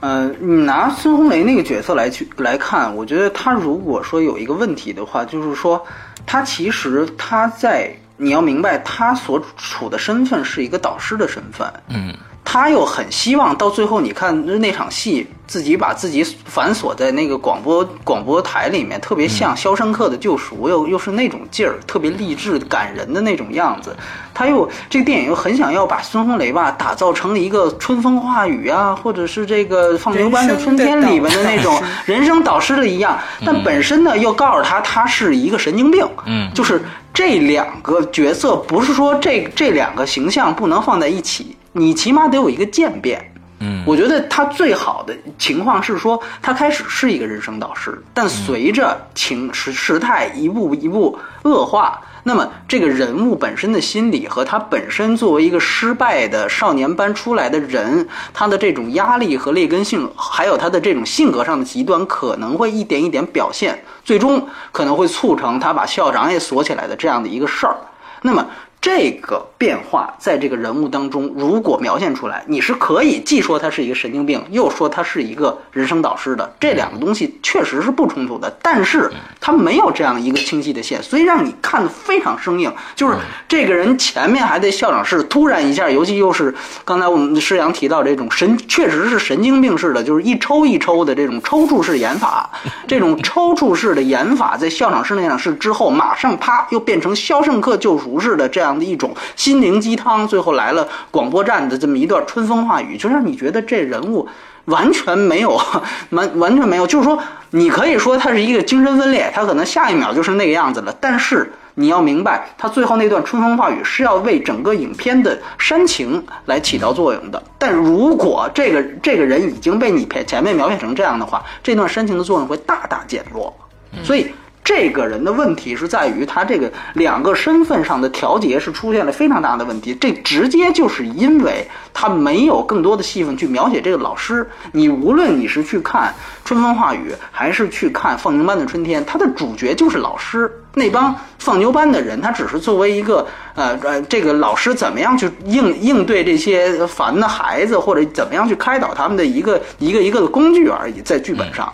[0.00, 5.84] 呃，你拿孙红雷那个角色来去来看，我觉得他如果说有一个问题的话，就是说
[6.24, 12.14] 他其实他在你要明白他所处的身份是一个导师的身份，嗯。
[12.44, 23.94] 他又很希望到最后，你看那场戏，自己把自己反锁在那个广播广播台里面，特别像《肖申克的救赎》，又又是那种劲儿，特别励志感人的那种样子。
[24.32, 36.08] 他又这个电影又很想要把孙红雷吧打造成一个春风化雨啊，或者是这个放牛班的春天里面的那种人生导师的一样，但本身呢又告诉他他是一个神经病。
[36.24, 41.54] 嗯，就是这两个角色不是说这这两个形象不能放在一起。
[41.74, 43.31] 你起码得有一个渐变，
[43.64, 67.76] 嗯，我觉得他最好的情况是说，他开始是一个人生导师，但随着情时时态一步一步恶化，那么这个人物本身的心理和他本身作为一个失败的少年班出来的人，他的这种压力和劣根性，还有他的这种性格上的极端，可能会一点一点表现，最终可能会促成他把校长也锁起来的这样的一个事儿，
[68.22, 68.44] 那么。
[68.84, 76.52] 这个变化在这个人物当中，如果描现出来，你是可以既说他是一个神经病，又说他是一个人生导师的。
[76.58, 79.08] 这两个东西确实是不冲突的，但是
[79.40, 82.74] 他没有这样一个清晰的线，所以让你看的非常生硬。
[82.96, 86.52] 就是这个人前面还在校长室，突然一下，尤其又是
[86.84, 92.50] 刚才我们施阳提到这种神，确实是神经病式的，就是一抽一抽的这种抽搐式演法。
[92.88, 98.72] 这种抽搐式的演法在校长室那场事之后，马上啪又变成肖申克救赎式的这样。
[98.72, 99.14] 的一种
[99.52, 104.26] 心灵鸡汤，最后来了广播站的这么一段春风化雨，就让你觉得这人物
[104.64, 105.60] 完全没有
[106.08, 107.18] 完完全没有，就是说
[107.50, 110.96] 你可以说他是一个精神分裂，他可能下一秒就是那个样子了。
[110.98, 117.42] 但是你要明白，他最后那段春风化雨是要为整个影片的煽情来起到作用的。
[117.58, 123.54] 但如果这个这个人已经被你前面描写成这样的话，这段煽情的作用会大大减弱。
[124.02, 124.28] 所以。
[124.74, 132.12] 这个人的问题是在于他这个两个身份上的调节是出现了非常大的问题，这直接就是因为他。
[132.22, 134.48] 没有更多的戏份去描写这个老师。
[134.70, 136.14] 你无论你是去看
[136.46, 140.48] 《春风化雨》，还是去看《放牛班的春天》，他的主角就是老师。
[140.74, 151.72] 那帮放牛班的人，他只是作为一个呃呃，这个老师怎么样去应应对这些烦的孩子，或者怎么样去开导他们的一个一个一个的工具而已，在剧本上。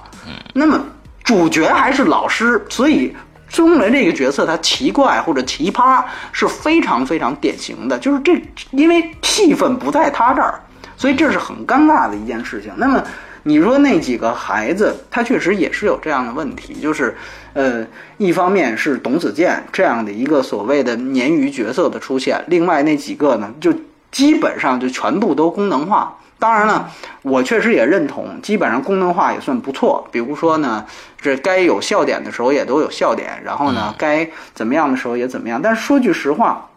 [0.54, 0.80] 那么
[1.28, 3.14] 主角还是老师，所以。
[3.50, 8.38] 孙红雷这个角色，他奇怪或者奇葩是非常非常典型的，就是这，
[8.72, 10.60] 因为戏份不在他这儿，
[10.98, 12.70] 所以这是很尴尬的一件事情。
[12.76, 13.02] 那么
[13.44, 17.16] 你说那几个孩子，他确实也是有这样的问题，就是，
[17.54, 17.86] 呃，
[18.18, 23.72] 一方面是董子健这样的一个所谓的鲶鱼角色的出现，另外那几个呢，就
[24.12, 26.14] 基本上就全部都功能化。
[26.38, 26.88] 当然了，
[27.22, 30.06] 我确实也认同，基本上功能化也算不错。
[30.12, 30.86] 比如说呢，
[31.20, 35.60] 这该有笑点的时候也都有笑点，然后呢，该怎么样的时候也怎么样。
[35.60, 36.68] 但是说句实话，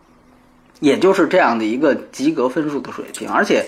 [0.79, 3.29] 也就是这样的一个及格分数的水平。
[3.29, 3.63] 而且，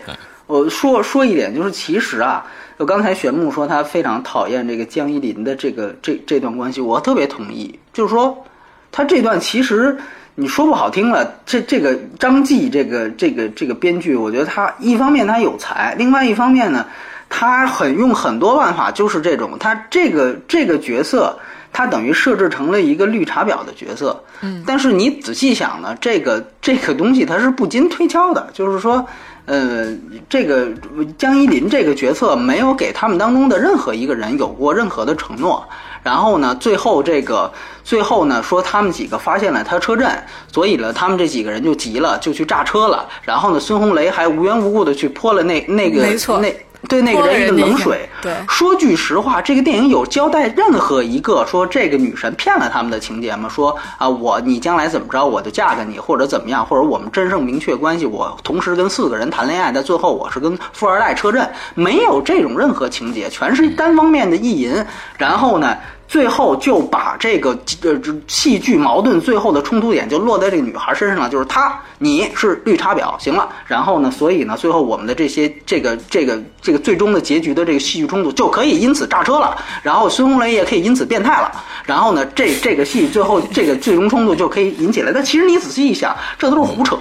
[0.48, 2.44] 我说说一点，就是其实啊，
[2.80, 7.80] 就刚才玄牧说他非常讨厌这个江一林的这个这这段关系，我特别同意。
[7.94, 8.44] 就是说，
[8.92, 9.96] 他这段其实。
[10.36, 16.86] 你说不好听了，这这个张继这个这个这个编剧，我觉得他一方面他有才，另外一方面呢，
[17.30, 21.38] 他很用很多办法，就是这种他这个这个角色，
[21.72, 24.24] 他等于设置成了一个绿茶婊的角色。
[24.42, 29.06] 嗯，但是你仔细想呢，这个这个东西它是不经推敲的，就是说，
[29.46, 29.96] 呃，
[30.28, 30.70] 这个
[31.18, 35.64] 江一林这个角色没有给他们当中的任何一个人有过任何的承诺。
[36.04, 37.52] 然后呢，最后这个，
[37.84, 40.08] 最后呢，说他们几个发现了他车震，
[40.52, 43.08] 所以呢，他们这几个人就急了，就去炸车了。
[43.24, 46.06] 然后呢，孙红雷还无缘无故的去泼了那那个
[46.40, 46.54] 那。
[46.88, 48.10] 对那个人一个冷水。
[48.22, 53.50] 对，说句实话，这个电影有交代任何一个说这个女神骗了他们的情节吗？
[53.50, 64.86] 说啊，我你将来怎么着，我就嫁给你，或者怎么样，或者我们真正明确关系，我同时跟四个人谈恋爱，但最后我是跟富二代车震，没有这种任何情节，全是单方面的意淫。
[65.18, 65.76] 然后呢？
[66.08, 81.52] 最后就把这个呃戏剧矛盾最后的冲突点就落在这个女孩身上了，就是她你是绿茶婊，行了，然后呢，所以呢，最后我们的这些这个这个这个最终的结局的这个戏剧冲突就可以因此炸车了，然后孙红雷也可以因此变态了，
[81.86, 86.98] 然后呢，这这个戏最后这个最终冲突就可以引起来，但其实你仔细一想，这都是胡扯。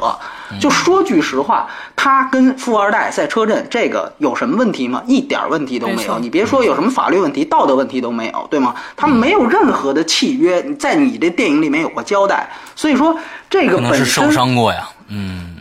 [0.60, 5.02] 就说句实话，他跟富二代赛车震，这个有什么问题吗？
[5.06, 6.18] 一点问题都没有。
[6.18, 8.74] 你别说有什么法律问题、道德问题都没有，对吗？
[9.02, 12.48] 他没有任何的契约，在你的电影里面有过交代。
[12.76, 13.18] 所以说，
[13.50, 15.51] 这个本身受伤过呀，嗯。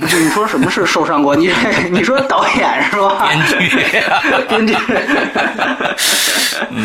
[0.00, 1.34] 你说什么是受伤过？
[1.34, 1.50] 你
[1.90, 3.28] 你说导演是吧？
[3.28, 3.56] 编剧，
[4.48, 4.76] 编剧。
[6.70, 6.84] 嗯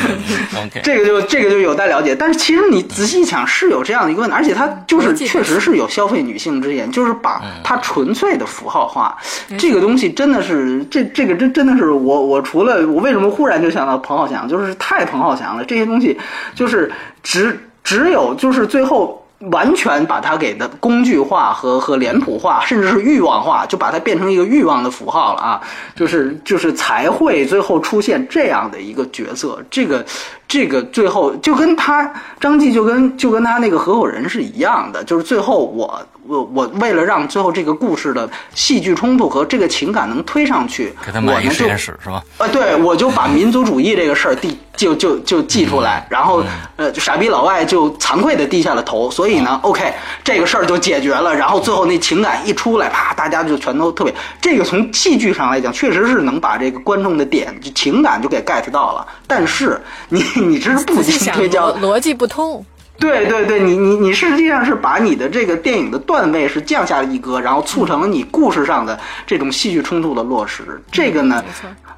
[0.65, 2.15] ，OK，这个就这个就有待了解。
[2.15, 9.15] 但是其实你仔细想，是有这样的一个问题，而且它就是确实是有消费女性之嫌，就是把它纯粹的符号化。
[9.59, 15.63] 这个东西真的是，这这个真真的是我我除了我为什么忽然就想到彭浩翔，就是太彭浩翔了。
[15.63, 16.19] 这些东西
[16.55, 19.22] 就是只只有就是最后。
[19.51, 25.61] 完全把它给的工具化和和脸谱化，甚至是欲望化，就把它变成一个欲望的符号了啊！
[25.95, 30.05] 就是就是才会最后出现这样的一个角色，这个
[30.53, 32.07] 这个最后就跟他
[32.39, 35.99] 张继就跟就跟他那个合伙人是一样的，就是最后我。
[36.25, 42.23] 我我为了让最后这个故事的戏剧冲突和这个情感能推上去，给他买实验室是吧？
[42.37, 46.41] 啊，对，我就把民族主义这个事儿递就就就记出来，然后
[46.77, 49.11] 呃，傻逼老外就惭愧的低下了头。
[49.11, 51.35] 所以呢，OK，这个事儿就解决了。
[51.35, 54.15] 然后最后那情感一出来，啪，大家就全都特别。
[54.39, 59.05] 这个从戏剧上来讲，确实是能把这个观众的点情感就给 get 到了。
[59.27, 62.65] 但是你你这是不经推敲，逻辑不通。
[62.99, 70.79] 对对对，你你你实际上是把你的这个电影的段位是降下了一格，然后促成了你故事上的这种戏剧冲突的落实。
[70.91, 71.43] 这个呢？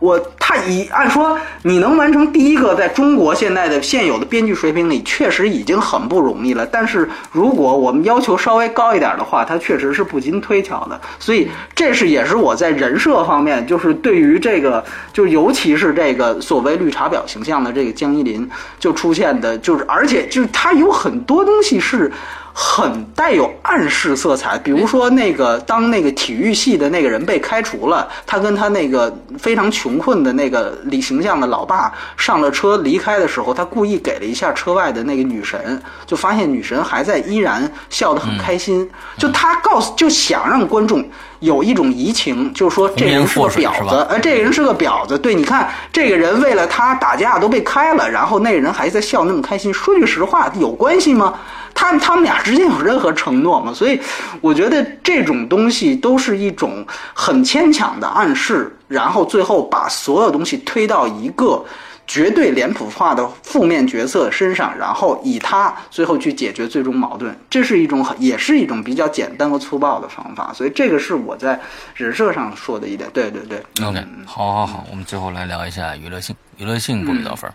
[0.06, 6.64] 我他以按说你能完成第一个，在中国现在的现有的编剧水平里，确实已经很不容易了。
[6.64, 11.02] 但是如果我们要求稍微高一点的话，他确实是不经推敲的。
[11.18, 22.12] 所以这是也是我在人设方面，就是对于这个，就尤其是这个所谓绿茶婊形象的这个江一林，就出现的，就是而且就是他有很多东西是。
[22.58, 41.06] 很带有暗示色彩，比如说那个当那个体育系的那个人被开除了，他跟他那个非常穷困的那个李形象的老爸上了车离开的时候，他故意给了一下车外的那个女神，就发现女神还在依然笑得很开心，就他告诉就想让观众
[41.42, 51.34] 有一种移情，就是说这人是个婊子，呃，这个人是个婊子，对，你看这个人为了他打架都被开了，然后那个人还在笑那么开心，说句实话，有关系吗？
[51.76, 53.72] 他他们俩之间有任何承诺吗？
[53.72, 54.00] 所以
[54.42, 61.64] 我觉得这种东西都是一种很牵强的暗示，然后最后把所有东西推到一个。
[62.08, 71.60] 绝对脸谱化的负面角色身上，然后以他最后去解决最终矛盾，这是一种很也是一种比较简单和粗暴的方法，所以这个是我在
[71.96, 73.10] 人设上说的一点。
[73.12, 77.52] 对对对，OK，好好好，我们最后来聊一下娱乐性，娱乐性给多少分？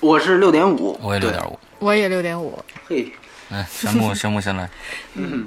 [0.00, 2.58] 我是六点五，我也六点五，我也六点五。
[2.88, 3.12] 嘿，
[3.50, 4.68] 来，玄木， 玄木先来。
[5.14, 5.46] 嗯，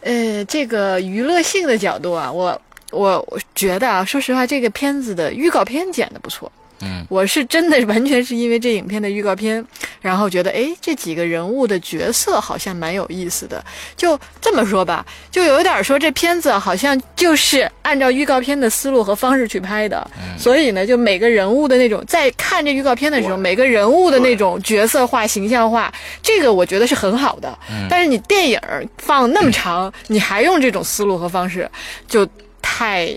[0.00, 6.50] 呃，这个娱乐性的角度啊，我我我觉得啊，说实话，这个片子的预告片剪的不错。
[6.80, 9.64] 嗯，我是真的完全是因为这影片的预告片，
[10.00, 13.64] 然后觉得哎，这几个人物的角色好像蛮有意思的。
[13.96, 20.04] 就这么说吧，就有点说这片子好像就是按照预告片的思路和方式去拍的。
[20.38, 27.56] 所以呢，就每个人物的那种，在看这预告片的时候，每个人物的那种角色化、形象化，这个我觉得是很好的。
[27.88, 28.60] 但是你电影
[28.98, 31.70] 放那么长，你还用这种思路和方式，
[32.08, 32.28] 就
[32.60, 33.14] 太。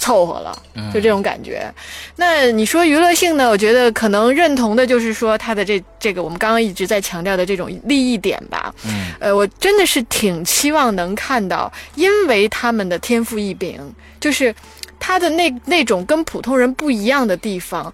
[0.00, 1.72] 凑合了，就这种感觉。
[2.16, 3.48] 那你说娱乐性呢？
[3.48, 8.74] 我觉得可能认同的就是说他的这这个我们刚刚一直在强调的这种利益点吧。
[8.86, 13.78] 嗯，呃，我真的是挺期望能看到，因为他们的天赋异禀，
[14.18, 14.52] 就是
[14.98, 17.92] 他的那那种跟普通人不一样的地方，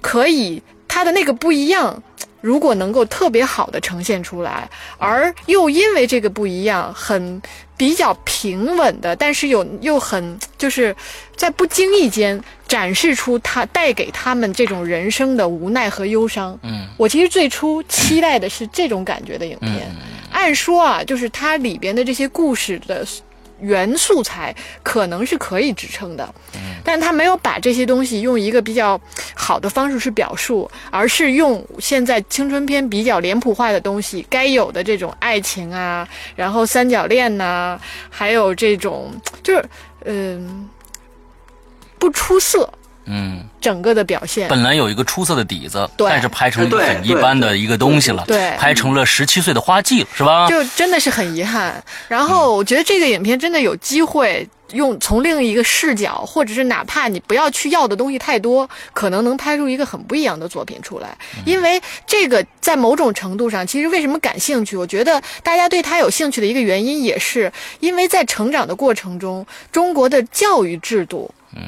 [0.00, 2.02] 可以他的那个不一样。
[2.40, 4.68] 如果能够特别好的呈现出来，
[4.98, 7.40] 而又因为这个不一样，很
[7.74, 10.94] 比较平稳的，但是又又很就是
[11.34, 16.58] 在不经意间展示出他带给他们这种人生的无奈和忧伤。
[16.62, 19.90] 嗯，我其实最初期待的是这种感觉的影片。
[20.30, 23.06] 按说啊，就是它里边的这些故事的。
[23.64, 26.34] 原素材可能是可以支撑的，
[26.84, 29.00] 但他没有把这些东西用一个比较
[29.34, 36.06] 好的方式去表述，而是用现在青春片比较脸谱化的东西该有的这种爱情啊，
[36.36, 39.10] 然后三角恋呐，还有这种
[39.42, 39.64] 就是
[40.04, 40.68] 嗯
[41.98, 42.68] 不出色。
[43.06, 50.48] 嗯，整个的表现本来有一个出色的底子，但是拍成很一般的一个东西了，对，拍成了十七岁的花季了，是吧？
[50.48, 51.82] 就真的是很遗憾。
[52.08, 61.16] 然后我觉得这个影片真的有机会用从另一个视角，或者是哪怕你不要去要的东西太多，可能能拍出一个很不一样的作品出来。
[61.44, 64.78] 因为这个在某种程度上，其实为什么感兴趣？
[64.78, 71.60] 我觉得大家对他有兴趣的一个原因，也是因为在成长的过程中，中国的教育制度，嗯。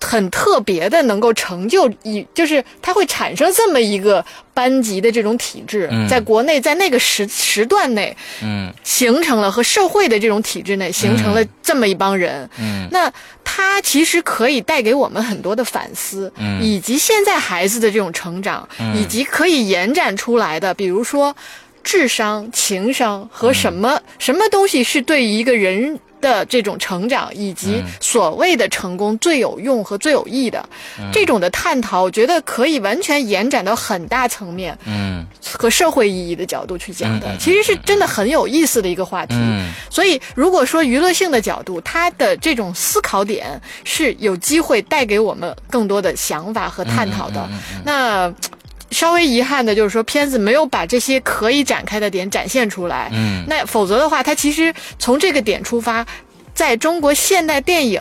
[0.00, 4.24] 很特别的，能够成就一，就是它会产生这么一个
[4.54, 13.10] 班级的这种体制，在国内，在那个时时段内，嗯，形成了和社会的这种体制内形成了这么一帮人，嗯，那
[13.42, 21.34] 它其实可以带给我们很多的反思，嗯，以及现在孩子的这种成长，以及可以延展出来的，比如说
[21.82, 25.98] 智商、情商和什么什么东西是对于一个人。
[26.26, 30.68] 的这种成长以及所谓的成功最有用和最有益的
[31.12, 39.36] 这种的探讨，我觉得可以完全延展到很大层面，嗯，和社会意义的角度去讲的，其实是真的很有意思的一个话题。
[39.88, 47.48] 所以，如果说娱乐性的角度，它的这种思考点是有机会带给我们更多的想法和探讨的，
[47.84, 48.34] 那。
[48.90, 53.10] 稍微遗憾的就是说，片子没有把这些可以展开的点展现出来。
[53.12, 56.06] 嗯，那否则的话，它其实从这个点出发，
[56.54, 58.00] 在中国现代电影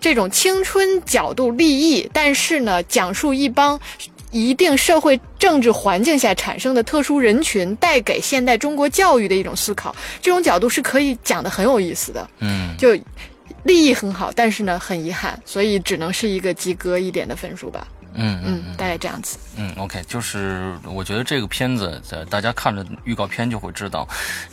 [0.00, 3.78] 这种青春角度立意，但是呢，讲述一帮
[4.30, 12.28] 一定社会政治环境下产生的特殊人群带给现代中国教育的一种思考，这种角度是可以讲的很有意思的。
[12.40, 12.94] 嗯，就
[13.64, 17.86] 立意很好，但是呢，很遗憾，所以只能是一个及格一点的分数吧。
[18.14, 19.38] 嗯嗯，大概这样子。
[19.56, 24.06] 嗯，OK，就是我觉得这个片子，在大家看了预告片就会知道，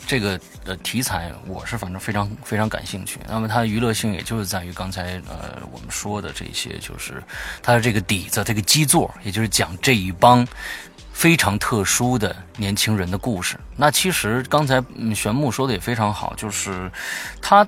[0.06, 3.18] 这个呃题材我是反正非常非常感兴趣。
[3.28, 7.22] 那么它的娱乐性，也就是在于刚才呃我们说的这些，就是
[7.62, 10.46] 它的这个底子，这个基座，也就是讲这一帮
[11.12, 13.58] 非常特殊的年轻人的故事。
[13.76, 14.82] 那其实刚才
[15.14, 16.90] 玄木说的也非常好，就是
[17.42, 17.66] 他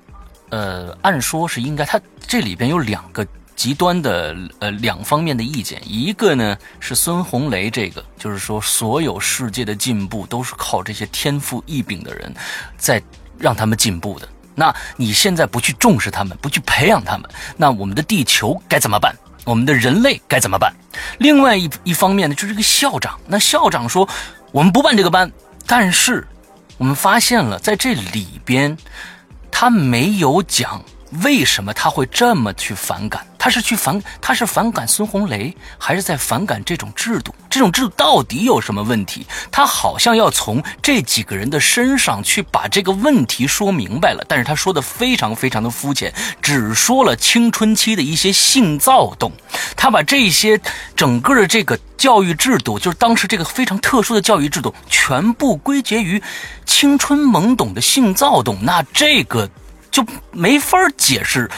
[0.50, 3.26] 呃按说是应该，他这里边有两个。
[3.54, 12.34] 极端的呃两方面的意见，一个呢是孙红雷这个，就是说所有世界的进步都是靠这些天赋异禀的人，
[12.76, 13.02] 在
[13.38, 14.28] 让他们进步的。
[14.54, 19.16] 那你现在不去重视他们，不去培养他们，那我们的地球该怎么办？
[19.44, 20.72] 我们的人类该怎么办？
[21.18, 23.18] 另外一一方面呢，就是这个校长。
[23.26, 24.08] 那校长说
[24.52, 25.32] 我们不办这个班，
[25.66, 26.26] 但是
[26.76, 28.76] 我们发现了在这里边，
[29.50, 30.84] 他没有讲
[31.22, 33.26] 为什么他会这么去反感。
[33.38, 37.34] 他是去反，他是反感孙红雷，还是在反感这种制度？
[37.50, 39.26] 这种制度到底有什么问题？
[39.50, 49.32] 他好像要从这几个人的身上去把这个问题说明白了，但是他说的非常非常的肤浅，只说了青春期的一些性躁动，
[49.76, 50.60] 他把这些
[50.94, 56.22] 整个的这个教育制度，就是当时这个非常特殊的教育制度，全部归结于
[56.64, 59.50] 青春懵懂的性躁动，那这个
[59.92, 61.48] 就没法解释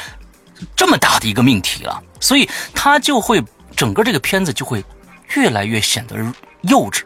[0.76, 3.42] 这么大的一个命题了，所以他就会
[3.74, 4.84] 整个这个片子就会。
[5.36, 6.16] 越来越显得
[6.60, 7.02] 幼稚，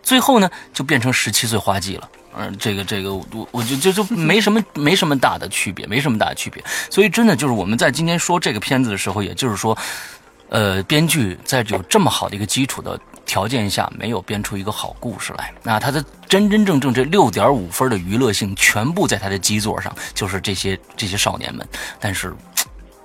[0.00, 2.08] 最后呢，就变成十七岁花季了。
[2.36, 6.62] 嗯，这个这个，我我就就就 没什么没什么大的区别，没什么大的区别。
[6.90, 9.76] 所以真的就是我们在今天说这个片子的时候，也就是说，
[10.48, 15.52] 呃，编剧在有这么好的一个基础的条件下，没有编出一个好故事来。
[15.62, 21.66] 那他的真真正正这六点五分的娱乐性，全部在他的基座上，就是这些这些少年们，
[22.00, 22.32] 但是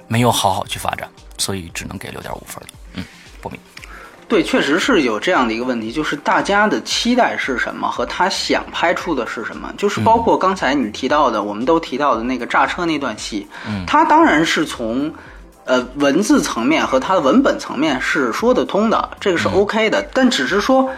[0.07, 2.69] 没有好好去发展，所以只能给六点五分了。
[2.93, 3.03] 嗯，
[3.41, 3.59] 不明。
[4.27, 15.13] 对，确实是有这样的一个问题，就是大家的期待是什么，和他想拍出的是什么，就是包括刚才你提到的，我们都提到的那个炸车那段戏，嗯，他当然是从，
[15.65, 20.89] 呃，文字层面和它的文本层面是说得通的，这个是 OK 的，但只是说，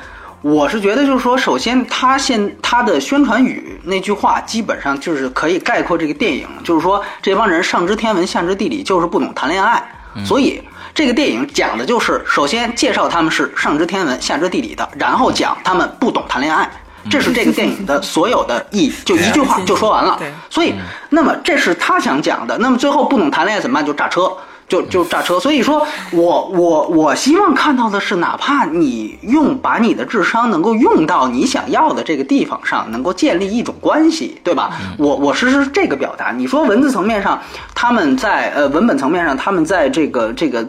[0.41, 9.83] 我是觉得就是说，首先他现他的宣传语那句话，基本上就是可以概括这个电影，就是说这帮人上知天文下知地理，就是不懂谈恋爱，
[10.25, 10.61] 所以。
[10.95, 16.69] 这个电影讲的就是，首先介绍他们是上知天文下知地理的，然后讲他们不懂谈恋爱，
[17.09, 20.19] 这是这个电影的所有的意义， 就一句话就说完了。
[20.51, 20.75] 所以，
[21.09, 22.55] 那么这是他想讲的。
[22.59, 23.83] 那么最后不懂谈恋爱怎么办？
[23.83, 24.31] 就炸车。
[24.73, 34.71] 就就炸车，所以说我我我希望看到的是，哪怕你用把你的智商能够用到你想要的这个地方上，能够建立一种关系，对吧？
[34.97, 36.31] 我我实施这个表达。
[36.31, 37.39] 你说文字层面上，
[37.75, 40.67] 他们在呃文本层面上，他们在这个这个。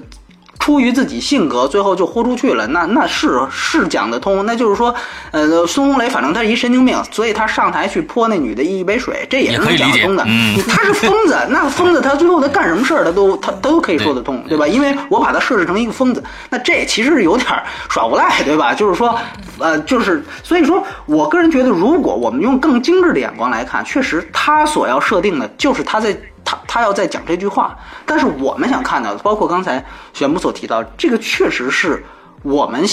[0.59, 2.67] 出于自己性格，最后就豁出去了。
[2.69, 4.47] 那那是是讲得通。
[4.47, 4.95] 那就是说，
[5.31, 10.25] 呃，孙红雷反正他是一神经病，所以他上台去泼那女的一杯水，这也是能讲得通的。
[10.69, 14.67] 他是疯子， 那疯子他最后他干什么事儿，他都他都可以说得通，对吧？
[14.67, 17.47] 因为我把他设置成一个疯子，那这其实是有点
[17.91, 18.73] 耍无赖，对吧？
[18.73, 19.15] 就是说，
[19.59, 26.17] 呃，就是所以说我个人觉得，如果我们用更精致的眼光来看，确实他所要设定的就是他在。
[26.45, 32.05] 他他要再讲这句话，但是我们想看到的，包括刚才玄牧所提到，这个确实是
[32.45, 32.85] 我们。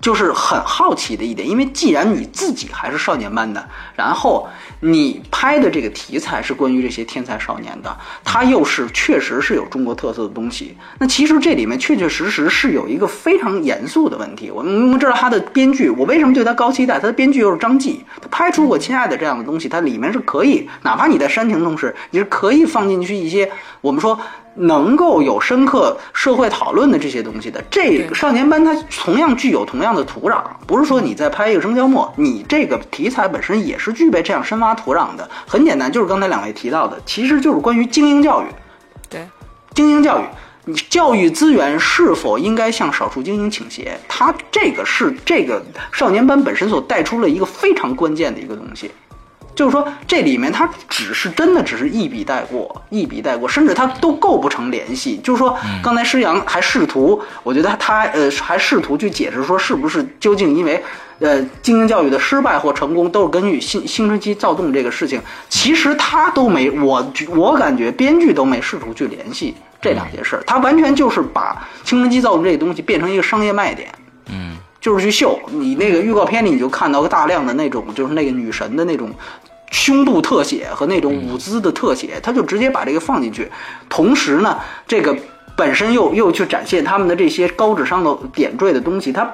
[0.00, 4.48] 就是很好奇的一点，因为既然你自己还是少年班的，然后
[4.80, 14.50] 你拍的这个题材是关于这些天才少年的，它又是确实是有中国特色的东西，那其实这里面确确实实是有一个非常严肃的问题。
[14.50, 16.98] 我们知道他的编剧，我为什么对他高期待？
[16.98, 23.48] 他的编剧又是张继，他拍出过《亲爱的》这样的东西，它里面是可以，哪怕你在煽情同时，你是可以放进去一些
[23.80, 24.18] 我们说。
[24.54, 35.28] 能够有深刻社会讨论的这些东西的，这个少年班它同样具有同样的土壤，不是说你在拍一个生肖末，你这个题材本身也是具备这样深挖土壤的。
[35.46, 38.46] 很简单，就是刚才两位提到的，其实就是关于精英教育。
[39.08, 39.26] 对，
[39.74, 40.24] 精英教育，
[40.64, 43.98] 你教育资源是否应该向少数精英倾斜？
[44.08, 48.90] 它这个是这个少年班本身所带出了一个非常关键的一个东西。
[49.54, 55.20] 就是说，这里面它只是真的只是一笔带过，一笔带过，甚至它都构不成联系。
[55.22, 60.82] 就是说，刚才施阳还试图，我觉得他呃还试图去解释说，是不是究竟因为
[61.18, 65.20] 呃精英教育的失败或成功都是根据新青春期躁动这个事情？
[65.48, 73.88] 其实他都没，我我感觉编剧都没试图去联系这两件事，他完全就是把青春期躁动这个东西变成一个商业卖点。
[74.30, 74.56] 嗯。
[74.82, 79.08] 就是去秀你那个预告片里，你就看到个大量的那种，就是那个女神的那种
[79.70, 83.48] 胸部特写和那种舞姿的特写，他就直接把这个放进去。
[83.88, 85.16] 同时呢，这个
[85.56, 89.32] 本身又又去展现他们的这些高智商的点缀的东西，他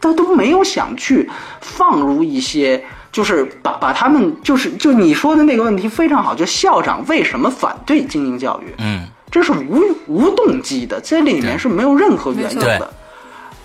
[0.00, 1.30] 他都没有想去
[1.60, 8.74] 放入一些，就是把把他们就是就你说的那个问题非常好，就校长为什么反对精英教育？
[8.78, 12.92] 嗯，这是无无动机的，在里面是没有任何原因的。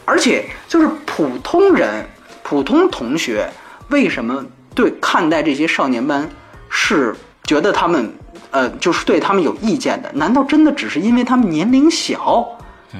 [0.06, 2.06] 而且就是普通人、
[2.44, 3.50] 普通同学，
[3.90, 4.44] 为什么
[4.76, 6.30] 对看待这些少年班
[6.70, 8.14] 是觉得他们
[8.52, 10.12] 呃，就是对他们有意见的？
[10.14, 12.46] 难道真的只是因为他们年龄小？
[12.94, 13.00] 嗯，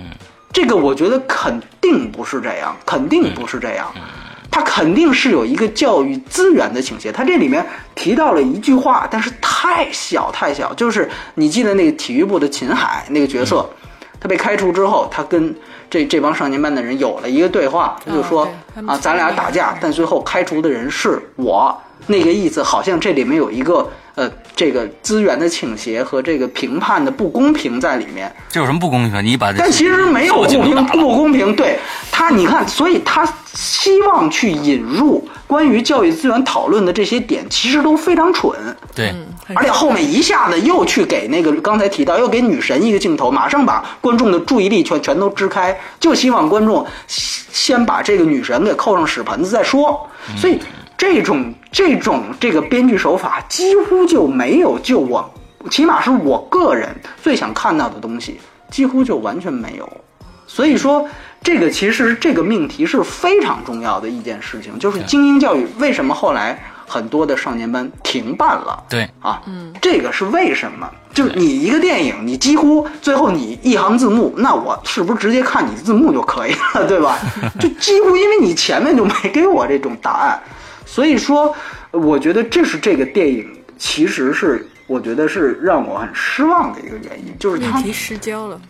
[0.52, 3.92] 这个我觉得肯定不是这样，肯定不是这样。
[4.50, 7.12] 他肯定是有一个教育资源的倾斜。
[7.12, 13.68] 他这里面提到了一句话，但是太小太小，就是你记得那个体育部的秦海那个角色，
[14.20, 15.54] 他被开除之后，他跟。
[15.94, 18.50] 这这帮少年班的人有了一个对话，他就说
[18.88, 21.80] 啊，咱俩打架，但最后开除的人是我。
[22.08, 28.34] 那个意思好像这里面有一个呃这个资源的倾斜和这个评判的不公平在里面。
[28.50, 29.26] 这有什么不公平？
[29.26, 31.80] 你把这但其实没有受不平不公平，对
[32.12, 38.52] 他，你看，所以他希望去引入关于教育资源讨论的这些点，其实都非常蠢。
[38.96, 39.14] 对，
[39.56, 50.08] 而且后面一下子又去给那个刚才提到，又给女神一个镜头，马上把观众的注意力全全都支开，就希望观众先把这个女神给扣上屎盆子再说。
[50.38, 50.60] 所以
[51.04, 55.30] 这种这种这个编剧手法几乎就没有就我，
[55.70, 56.88] 起码是我个人
[57.22, 58.40] 最想看到的东西，
[58.72, 59.90] 几乎就完全没有。
[60.48, 61.06] 所以说，
[61.42, 68.82] 这个其实这个命题是非常重要的一件事情，就是精英教育为什么后来很多的少年班停办了。
[68.90, 70.90] 对，啊，嗯，这个是为什么？
[71.14, 77.20] 就是你一个电影，你几乎最后你一行字幕，那我是不是直接看你字幕就可以了，对吧？
[77.60, 80.42] 就几乎因为你前面就没给我这种答案，
[80.94, 81.56] 所以说，
[81.90, 88.62] 我觉得这是这个电影其实是我觉得是让我很失望的一个原因，就是它命题失焦了。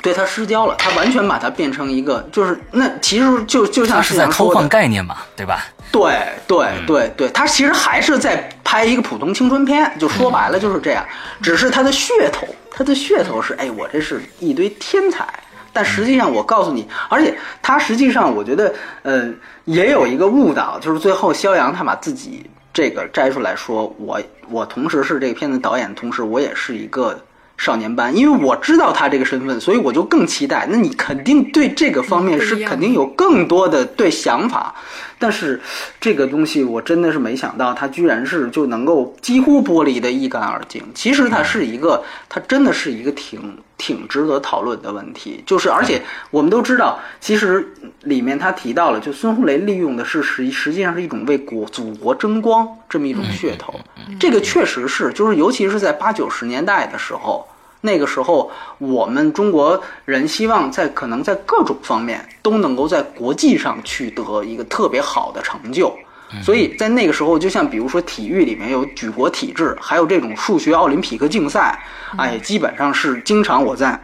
[0.00, 5.66] 对他失焦了，他完全把它变成一个就是那其实就就像是在偷换概念嘛，对吧？
[5.92, 11.04] 对对对对，他其实还是在拍一个普通青春片，就说白了就是这样。
[11.42, 15.28] 只是他的噱头，他的噱头是，哎，我这是一堆天才。
[15.76, 18.72] 但实际上，我告诉你，而且他实际上，我觉得，
[19.02, 19.28] 呃，
[19.66, 24.18] 也有一个误导，就是最后肖阳他把自己这个摘出来说，我
[24.48, 27.20] 我同时是这个片子导演，同时我也是一个
[27.58, 30.66] 少年班，因为我知道他这个身份，所以我就更期待。
[30.70, 34.74] 那你肯定对这个方面是肯定有更多的对想法，
[35.18, 35.60] 但是
[36.00, 40.82] 这个东西我真的是没想到，他居然是就能够几乎剥离的一干二净。
[40.94, 45.42] 其实他是一个，他真的是一个挺挺值得讨论的问题。
[45.46, 47.72] 就是而且我们都知道，其实
[48.02, 53.74] 里面他提到了，就孙红雷利用的是实实际上是一种为国祖国争光这么一种噱头。
[54.18, 57.46] 这个确实是，就是尤其是在八九十年代的时候。
[57.82, 65.96] 那个时候，我们中国人希望在可能在各种方面都能够在国际上取得一个特别好的成就，
[66.42, 71.78] 所以在那个时候，就像比如说体育里面有举国体制，还有这种数学奥林匹克竞赛，
[72.16, 73.98] 哎，基本上是经常我在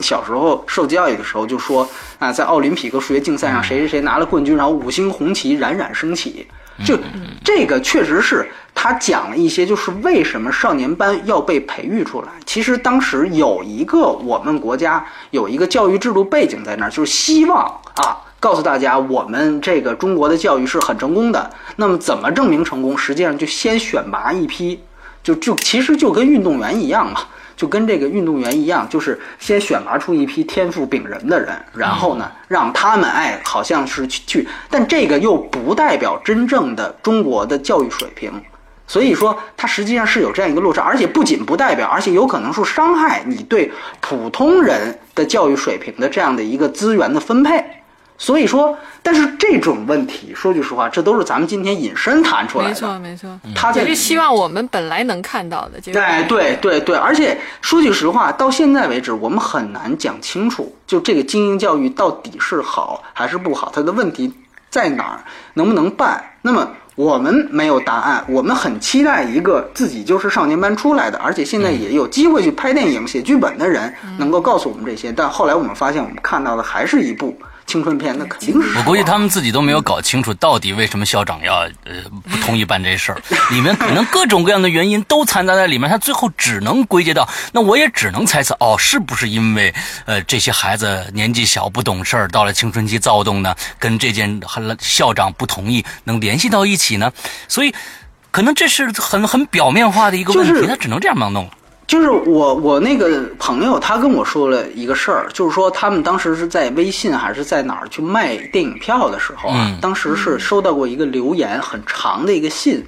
[0.00, 6.46] 小时候受教育的时候就说啊，在奥林匹克数学竞赛上谁谁谁拿了冠军，然后五星红旗冉冉升起。
[6.84, 6.98] 就
[7.42, 12.28] 这个确实是他讲了一些，就是为什么少年班要被培育出来。
[12.44, 17.64] 其实当时有一个我们国家有一个教育制度背景在那儿，就是希望
[17.94, 21.50] 啊告诉大家，我们这个中国的教育是很成功的。
[21.76, 22.96] 那么怎么证明成功？
[22.96, 24.80] 实际上就先选拔一批，
[25.22, 27.20] 就就其实就跟运动员一样嘛。
[27.56, 38.30] 就跟这个运动员一样，就是先选拔出一批天赋秉人的人，然后呢，让他们哎，好像是去去，但这个又不代表真正的中国的教育水平。
[38.86, 43.72] 所以说，它实际上是有这样一个落差，而且不仅不代表，而且有可能是伤害你对
[44.02, 47.64] 普通人的教育水平的这样的一个资源的分配。
[48.18, 52.70] 所以说，但是这种问题，说句实话，这都是咱们今天引申谈出来的。
[52.70, 55.78] 没错，没错，他在也是希望我们本来能看到的。
[56.00, 64.32] 哎，对对对，而且说句实话，到现在为止，我们很难讲清楚，就这个精英教育到底是好还是不好，它的问题
[64.70, 65.20] 在哪儿，
[65.54, 66.24] 能不能办？
[66.40, 75.12] 那么我们没有答案，我们很期待一个自己就是少年班出来的，而且现在也有机会去拍电影、写剧本的人，能够告诉我们这些。
[75.12, 77.36] 但后来我们发现，我们看到的还是一部
[77.66, 81.94] 青春片，那肯定是我估计他们自己都没有搞清楚，到底为什么校长要呃
[82.30, 94.40] 不同意办这事儿，里面可能各种各样的原因都掺杂在里面，他最后只能归结到，那我也只能猜测，哦，是不是因为呃这些孩子年纪小不懂事儿，到了青春期躁动呢，跟这件
[94.78, 97.12] 校长不同意能联系到一起呢？
[97.48, 97.74] 所以
[98.30, 101.50] 可能这是很很表面化的一个问题，就是他只能这样弄。
[101.86, 112.84] 就是我我那个朋友，他跟我说了一个事儿，就是说他们当时是在微信还是在哪儿去卖电影票的时候啊，嗯当时是收到过一个留言，很长的一个信，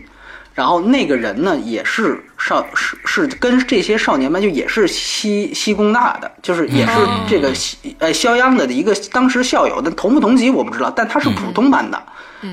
[0.52, 6.92] 然后那个人呢也是少是是跟这些少年班就也是西西工大的，就是也是
[7.28, 12.02] 这个西呃肖央的一个当时校友，但同不同级我不知道，但他是普通班的，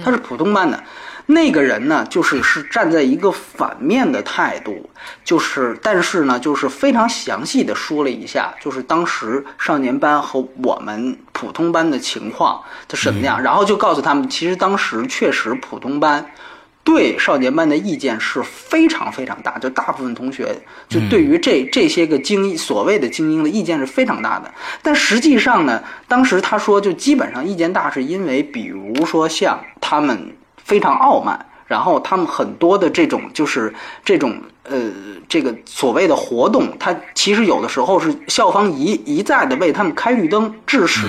[0.03, 0.79] 他是普通班的。
[1.27, 4.89] 那个人呢，就是是站在一个反面的态度，
[5.23, 12.61] 就是但是呢，就是非常详细的说了一下，就是当时少年班和我们普通班的情况
[12.91, 16.25] 是什么样，然后就告诉他们，其实当时确实普通班。
[16.83, 20.55] 对少年班的意见是非常非常大，就大部分同学
[20.87, 24.53] 就对于这这些个精英所谓的精英的意见是非常大的。
[24.83, 30.31] 但实际上呢，当时他说就基本上意见大，是因为比如说像他们
[30.65, 34.77] 非常傲慢，然后他们很多的这种就是这种呃
[35.29, 41.07] 这个所谓的活动，他其实有的时候是校方一一再的为他们开绿灯，致使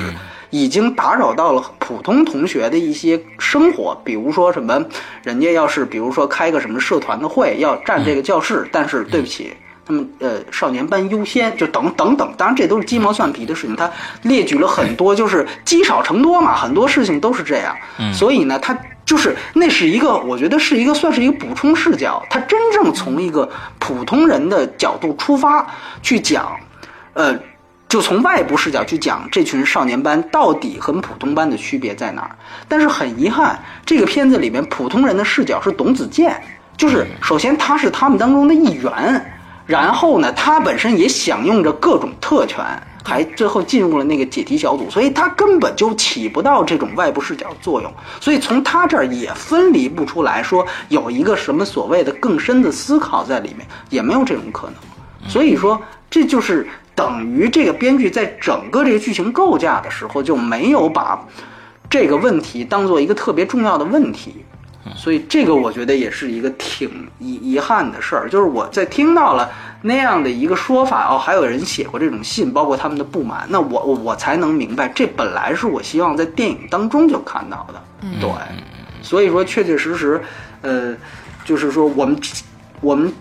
[0.51, 4.81] 已经打扰到了普通同学的一些生活，比如说什么，
[5.25, 9.53] 人家要是比如说开个什么社团的会要占这个教室，但是对不起。
[9.89, 13.77] 他们呃，少年班优先，就等等等，当然这都是鸡毛蒜皮的事情。
[13.77, 13.89] 他
[14.23, 17.73] 列举了很多，就是积少成多嘛，很多事情都是这样。
[18.13, 18.77] 所以呢，他
[19.07, 22.23] 就是那是一个，我觉得是一个算是一个补充视角。
[22.29, 23.49] 他真正从一个
[23.79, 25.65] 普通人的角度出发
[26.03, 26.55] 去讲，
[27.15, 27.39] 呃，
[27.89, 32.37] 就从外部视角去讲这群少年班到底和普通班的区别在哪儿。
[32.67, 36.43] 但是很遗憾，这个片子里面普通人的视角是董子健，
[36.77, 39.33] 就是首先他是他们当中的一员。
[39.67, 42.65] 然后呢，他本身也享用着各种特权，
[43.05, 47.93] 还最后进入了那个解题小组，所以他根本就起不到这种外部视角作用。
[48.21, 54.77] 所以从他这儿也分离不出来说有一个什么所谓的更深的思考在里面，也没有这种可能。
[55.29, 56.65] 所以说，这就是
[56.95, 61.21] 等于这个编剧在整个这个剧情构架的时候就没有把
[61.91, 64.45] 这个问题当做一个特别重要的问题。
[64.95, 69.51] 所以这个我觉得也是一个挺遗遗憾的事儿，就是我在听到了
[69.83, 77.83] 那样的一个说法哦，还有人写过这种信，包括他们的不满，那我我才能明白，这本来是我希望在电影当中就看到的，
[78.21, 78.31] 对，
[79.03, 80.21] 所以说确确实实，
[80.63, 80.95] 呃，
[81.45, 82.19] 就是说我们
[82.81, 83.13] 我们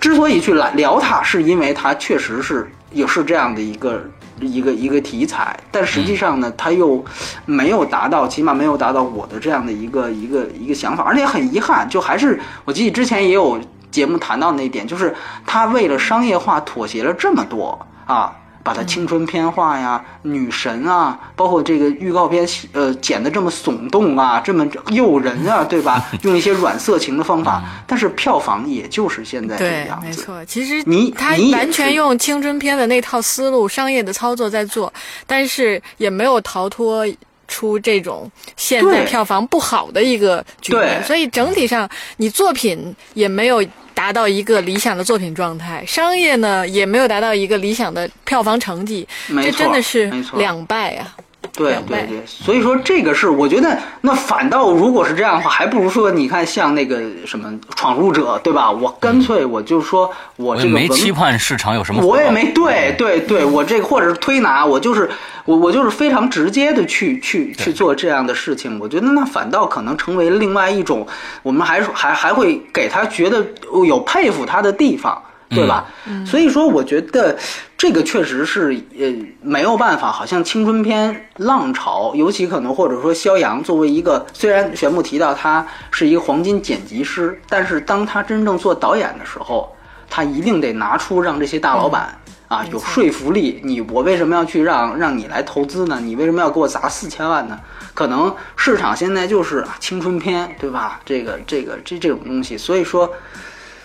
[0.00, 4.02] 之所以去来聊它，是因为它确实是也是这样的一个。
[4.42, 7.04] 一个一个题材，但实际上呢，他又
[7.46, 15.14] 没有达到，起码没有达到我的这样的一个一个一个想法，而且很遗憾，就还是我记得之前也有节目谈到那一点，就是
[15.46, 18.36] 他为了商业化妥协了这么多啊。
[18.62, 26.04] 把它青春片化呀，女神啊，包括这个预告片，呃，剪得这么耸动啊，这么诱人啊， 对吧？
[26.22, 30.06] 用一些软色情的方法，但是票房也就是现在这个样子。
[30.06, 34.92] 没错，其实你他完全用青春片的那套思路、商业的操作在做，
[35.26, 37.06] 但是也没有逃脱
[37.52, 41.02] 出这种现在票房不好的一个局面。
[41.04, 43.62] 所以整体上，你作品也没有。
[43.94, 51.14] 达到一个理想的作品状态，商业呢也没有达到一个理想的票房成绩，这真的是两败啊！
[51.52, 58.70] 对对对，所以说这个是我觉得，那反倒如果是这样的话，还不如说你看像那个什么闯入者，对吧？
[58.70, 63.20] 我干脆我就说我这个没期盼市场有什么，我也没对对。
[63.20, 65.10] 对，我这个或者是推拿，我就是。
[65.44, 71.04] 我我就是非常直接的去去去做这样的事情，我觉得那反倒可能成为另外一种，
[71.42, 73.44] 我们还还还会给他觉得
[73.84, 75.20] 有佩服他的地方，
[75.54, 75.86] 对吧？
[76.26, 77.36] 所以说，我觉得
[77.76, 89.74] 这个确实是呃没有办法，好像青春片浪潮，尤其可能或者说肖阳作为一个，虽然玄牧提到他是一个黄金剪辑师，但是当他真正做导演的时候，
[90.08, 92.18] 他一定得拿出让这些大老板。
[92.48, 93.62] 啊，有说服力！
[93.64, 95.98] 你我为什么要去让让你来投资呢？
[95.98, 97.58] 你为什么要给我砸四千万呢？
[97.94, 101.00] 可能市场现在就是青春片，对吧？
[101.02, 103.10] 这个这个这这种东西，所以说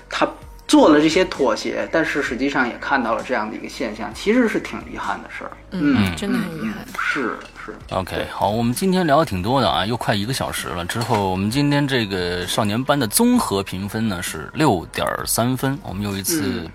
[0.09, 0.27] 他
[0.67, 5.51] 做了这些妥协，但是实际上也看到了这样的一个现象，其实是挺遗憾的事儿。
[5.71, 6.85] 嗯，真的很遗憾。
[6.99, 7.73] 是是。
[7.91, 10.83] OK，好，我们今天聊的挺多的啊，又快一个小时了。
[10.85, 16.69] 之后我们今天这个少年班的综合评分呢是六点三分，我们又一次。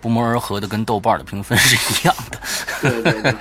[0.00, 2.38] 不谋而合的，跟豆瓣的评分是一样的。
[2.82, 3.34] 对对对，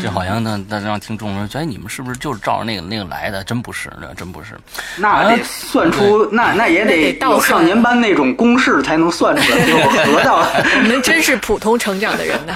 [0.00, 3.44] 这好像呢，让听众说，哎，你们是不是就是照着那个那个来的？
[3.44, 4.58] 真不是，那真不是。
[4.96, 10.46] 那得算出，那那也得到少年班那种公式才能算出来，最后合到。
[10.82, 12.54] 我们真是普通成长的人呢。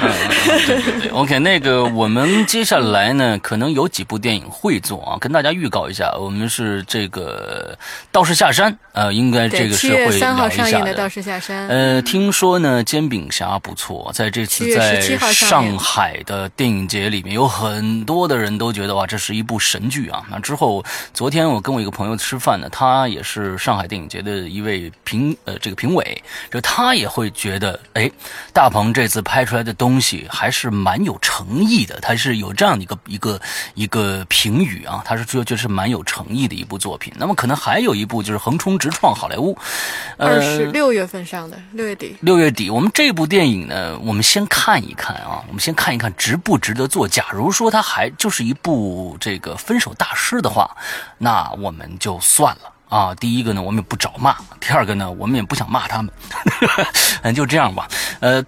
[0.67, 7.77] 对对对，OK，那个我们接下来呢，可能有几部电影会做啊，跟大家预告一下，我们是这个
[8.11, 10.93] 《道士下山》呃，应该这个是会聊一下的。
[10.95, 15.01] 《道士下山》呃，听说呢，煎饼侠不错，在这次在
[15.33, 20.25] 上海的电影节里面，有很多的人都觉得哇，这是一部神剧啊。
[20.31, 28.11] 那之后，昨天我跟我一个朋友吃饭呢，他也是上海电影节的一位评呃这个评委，就他也会觉得，哎，
[28.53, 33.41] 大鹏这次拍出来的东西还是蛮有诚意的，他是有这样的一个一个
[33.75, 37.13] 一个评语啊，他是说觉得是蛮有诚意的一部作品。
[37.17, 39.57] 那么可能还有一部就是横冲直撞好莱坞，
[40.17, 47.07] 二十六月份上的六月底，六月底我们这这部电影呢，我们先看一看啊，我们先看一看值不值得做。
[47.07, 50.75] 假如说它还就是一部这个分手大师的话，
[51.19, 53.15] 那我们就算了啊。
[53.17, 56.11] 第一个呢，我们也不找骂；第二个呢，我们也不想骂他们，
[57.21, 57.87] 嗯， 就这样吧。
[58.21, 58.43] 呃。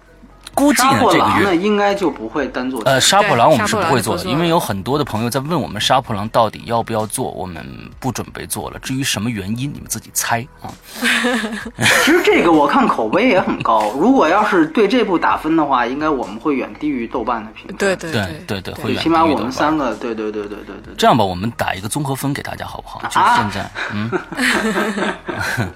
[0.57, 2.81] 估计呢杀破这个月狼呢应该就不会单做。
[2.85, 7.63] 呃，杀破狼我们是不会做的，因为有很多的朋友在问我们杀破狼到底要不要做，我们
[7.99, 8.79] 不准备做了。
[8.79, 10.73] 至于什么原因，你们自己猜啊。
[12.03, 17.75] 其实这个我看口碑也很高，如果要是对这部打分的话，应该我们会远低于豆瓣的评分。
[17.77, 20.93] 对对对对对会对，远起码我们三个，对对对对对对。
[20.97, 22.99] 这样吧，我们打一个综合分给大家好不好？
[23.03, 24.09] 就现在，嗯，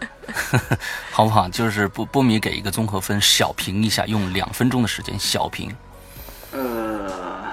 [1.11, 1.49] 好不好？
[1.49, 5.75] 就是波波米给一个综合分，小评一下，用两分钟的时间小评。
[6.51, 7.43] 呃，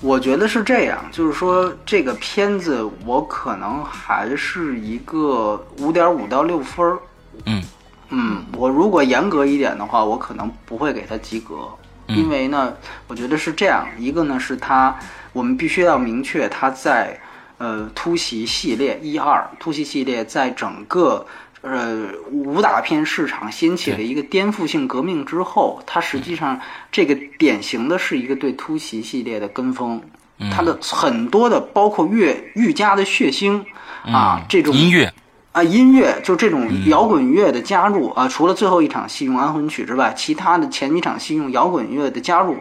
[0.00, 6.98] 我觉得是这样，就是说这个片子我可能还是一个五点五到六分儿。
[7.46, 7.62] 嗯
[8.10, 11.68] 嗯，我如果严格一点的话，我可能不会给他及格，
[12.08, 12.72] 嗯因为呢，
[13.06, 14.94] 我觉得是这样，一个呢是他，
[15.32, 17.18] 我们必须要明确他在
[17.62, 21.24] 呃突袭系列一二突袭系列在整个。
[21.64, 26.58] 呃，武打片市场掀起了一个颠覆性革命之后，它实际上
[26.90, 30.02] 这个典型的是一个对突袭系列的跟风，
[30.40, 33.62] 嗯它的很多的包括越愈加的血腥
[34.04, 35.14] 啊，这种嗯音乐，
[35.52, 42.56] 啊，音乐就这种摇滚乐的加入啊，除了最后一场戏用安魂曲之外，其他的前几场戏用摇滚乐的加入，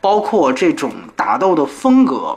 [0.00, 2.36] 包括这种打斗的风格，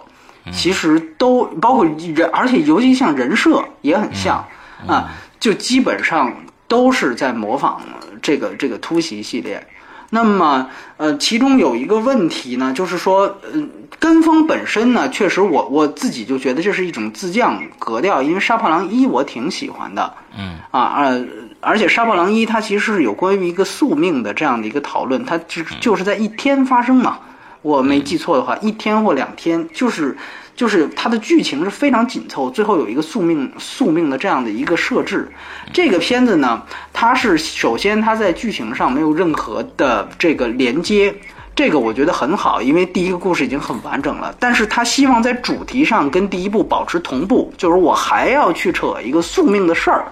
[0.51, 4.43] 其实都包括人，而且尤其像人设也很像
[4.87, 6.33] 啊，就基本上
[6.67, 7.81] 都是在模仿
[8.21, 9.65] 这个这个突袭系列。
[10.09, 13.21] 那么，呃，其中有一个问题呢，就是说，
[13.51, 13.59] 呃，
[13.97, 20.59] 跟风本身呢，确实我我自己就觉得这是一种自降格调，因为《杀破狼一》我挺喜欢的，嗯。
[20.69, 21.25] 啊呃，
[21.61, 27.17] 而且《杀破狼一》它其实是有关于一个宿命的这样的一个讨论，它就就是在一天发生嘛，
[27.63, 30.15] 我没记错的话，一天或两天，就是
[30.55, 35.31] 就是它的剧情是非常紧凑，最后有一个宿命宿命的这样的一个设置。
[35.73, 36.61] 这个片子呢，
[36.91, 41.15] 它是首先它在剧情上没有任何的这个连接。
[41.55, 50.07] 这个我觉得很好，因为第一个故事已经很完整了，但是他希望在主题上跟第一部保持同步，就是我还要去扯一个宿命的事儿，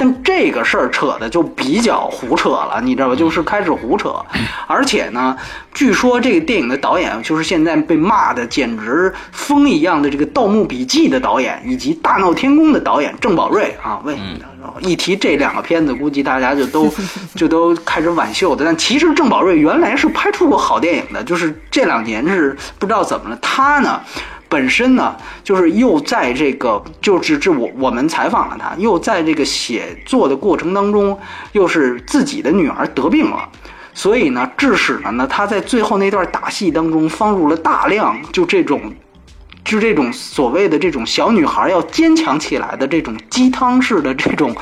[0.00, 3.14] 但这个事儿扯的就比较胡扯了，你知道吧？
[3.14, 4.16] 就是开始胡扯，
[4.66, 5.36] 而且呢，
[5.74, 14.16] 据说这个电影的导演就是现在被骂的简直疯一样的这个《盗墓笔记》的导演，以及《大闹天宫》的导演郑宝瑞啊，为
[14.80, 16.90] 一提这两个片子，估计大家就都
[17.36, 18.62] 就都开始挽袖子。
[18.64, 24.00] 但其实郑宝瑞原来是拍出过好电影的，就是这两年是不知道怎么了，他呢。
[24.50, 31.16] 本身呢，就是又在这个，就是这我我们采访了他，又在这个写作的过程当中，
[31.52, 33.48] 又是自己的女儿得病了，
[33.94, 38.92] 所以呢，致使了呢，他在最后那段打戏当中放入了大量就这种。
[39.64, 44.54] 就这种所谓的这种小女孩要坚强起来的这种鸡汤式的这种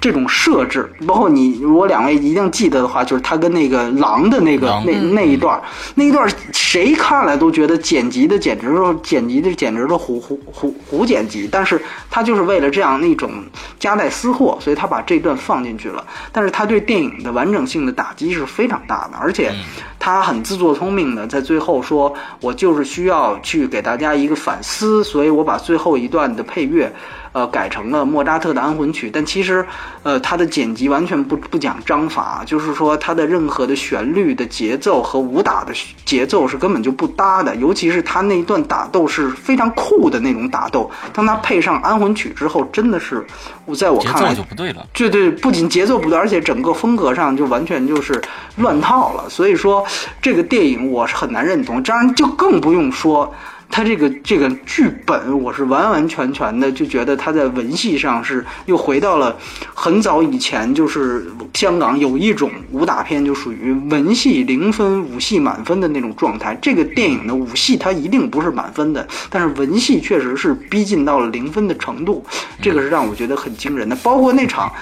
[0.00, 5.60] 这种设置，包括你如果两位一定记得的话，就是他跟那个狼的那个那那一段，
[5.94, 11.80] 那一段谁看了都觉得剪辑的简直是剪辑的简直是胡胡胡胡剪辑，但是
[12.10, 13.30] 他就是为了这样那种
[13.78, 16.04] 夹带私货，所以他把这段放进去了。
[16.32, 19.52] 但是他对电影的完整性的打击是非常大的，而且
[19.98, 26.92] 他很自作聪明的在最后说，我就是需要去给大家一个反思，所以我把最后一段的配乐。
[27.32, 29.62] 呃，改成了莫扎特的安魂曲，但其实，
[30.02, 35.70] 呃，他的剪辑完全不不讲章法，就是说他的任何的旋律的节奏和武打的
[36.06, 43.22] 节奏是根本就不搭的，尤其是他那一段打斗是非常酷的那种打斗，当他配上安魂曲之后，真的是，
[43.66, 44.86] 我在我看来就不对了。
[44.94, 48.18] 对对，不仅节奏不对，而且整个风格上就完全就是
[48.56, 49.28] 乱套了。
[49.28, 49.84] 所以说，
[50.22, 51.82] 这个电影我是很难认同。
[51.82, 53.30] 当然，就更不用说
[53.68, 59.36] 他这个这个剧本，我是完完全全的就觉得他在文戏上是又回到了
[59.74, 66.56] 很早以前，就是香港有一种武打片就属于文戏零分，武戏满分的那种状态。
[66.62, 72.24] 这个电影的武戏它一定不是满分的，但是文戏确实是逼近到了零分的程度，
[72.62, 73.94] 这个是让我觉得很惊人的。
[73.96, 74.72] 包括那场。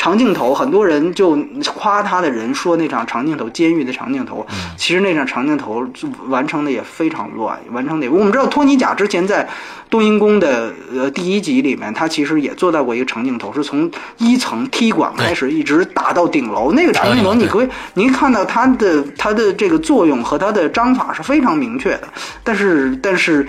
[0.00, 1.36] 长镜头，很多人就
[1.74, 5.86] 夸他的人说那场长镜头，监狱的长镜头，其实那场长镜头
[6.28, 8.08] 完成的也非常乱，完成的。
[8.08, 9.46] 我们知道托尼贾之前在
[9.90, 16.72] 冬阴功的呃第一集里面，他其实也做到过一个长镜头，是从一层梯馆开始，一直打到顶楼。
[16.72, 22.04] 那个长镜头，你可以您看到它的它的这个作用和它的章法是非常明确的，
[22.42, 23.46] 但是但是。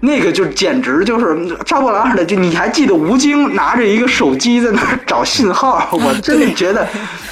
[0.00, 6.86] 那个就简直就是杀破狼似的，就你还记得吴京拿着一个手机在那儿找信号， 我真的觉得，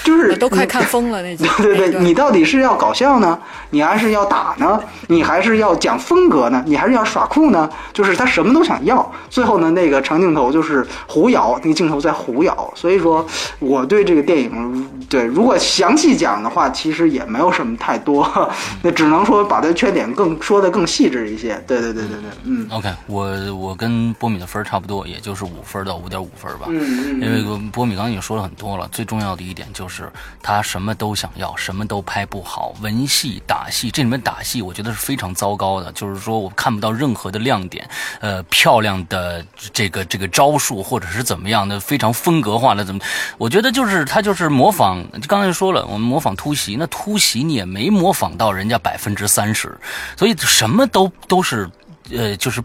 [0.05, 1.45] 就是都快看疯了那集。
[1.59, 3.39] 对对对，你到底是要搞笑呢，
[3.71, 4.81] 你还是要打呢？
[5.09, 6.63] 你还是要讲风格呢？
[6.67, 7.69] 你还是要耍酷呢？
[7.93, 12.73] 就是他什么都想要，最后呢，那个长镜头就是胡咬，那个镜头在胡咬。
[12.75, 13.27] 所以说，
[13.59, 18.29] 我对这个电影，对如果详细讲的话，其实也没有什么太多，
[18.83, 21.63] 那只能说把它缺点更说的更细致一些。
[21.67, 26.67] 对对对对对，嗯 OK，我我跟波米的分儿差不多，也就是五分到五点五分吧。
[26.69, 27.43] 嗯嗯因为
[27.73, 30.11] 波米刚刚已经说了很多了，最重要的一点就是
[30.43, 37.89] 他什么都想要，什么都拍不好，文戏、打戏，这里面打戏我觉得是非常糟糕的，就是说我看不到任何的亮点，
[38.21, 43.01] 呃，漂亮的这个这个招数或者是怎么样的，非常风格化的怎么，
[43.39, 49.79] 我觉得就是他就是模仿，就刚才说了，我们模仿突袭，那突袭你也没模仿到人家百分之三十，
[50.17, 51.71] 所以什么都都是，
[52.11, 52.63] 呃，就是。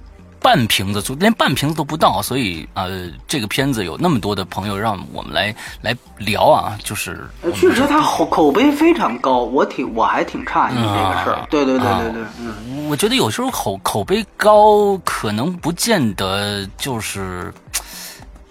[0.47, 11.45] 半瓶子，足连半瓶子都不到，所以呃，这个片子有那么多的朋友让我们来来聊啊，就是呃确实他口口碑非常高，我挺我还挺诧异这个事儿。
[11.49, 12.87] 对对对对对，嗯。
[12.87, 17.53] 我觉得有时候口口碑高，可能不见得就是。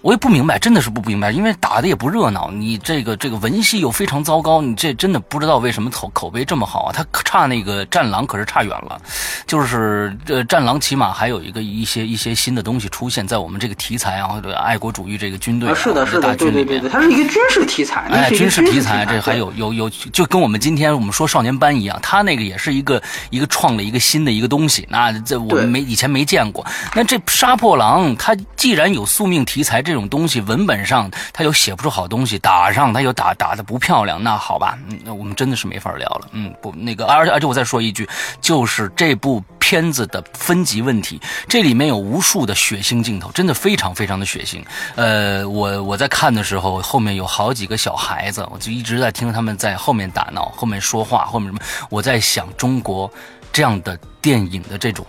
[0.01, 6.93] 我也不明白，真的是不明白，因为打的也不热闹，你这个这个文戏又非常糟糕，你这真的不知道为什么口口碑这么好啊？
[6.93, 9.01] 他差那个《战狼》可是差远了，
[9.47, 26.65] 就是这《战狼》起码还有一个一些一些新的东西出现在我们这个题材啊，或者爱国主义这个军队、啊、啊，是的，是的，大军里面对对对对，它是一个军事题材，哎，军事题材，这还有有有，就跟我们今天我们说少年班一样，他那个也是一个一个创了一个新的一个东西，那这我们没以前没见过。
[26.93, 36.27] 那这杀破狼，它既然有宿命题材这种东西，文本上它又写不出好东西，打上它又打打的不漂亮，那好吧，那我们真的是没法聊了。
[36.33, 38.07] 嗯，不，那个，而且而且我再说一句，
[38.41, 44.61] 就是这部片子的分级问题，这里面有无数的血腥镜头，真的非常非常的血腥。
[44.95, 51.59] 呃，我我在看的时候，后面有好几个小孩子，我就一直在听他们在后面打闹，后面说话，后面什么，
[51.89, 53.09] 我在想中国
[53.53, 55.05] 这样的电影的这种。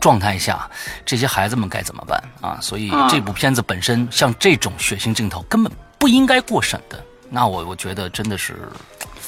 [0.00, 0.68] 状态下，
[1.04, 2.58] 这些孩子们该怎么办啊？
[2.60, 7.02] 所以啊这部片子本身像这种血腥镜头根本不应该过审的。
[7.30, 8.68] 那我我觉得真的是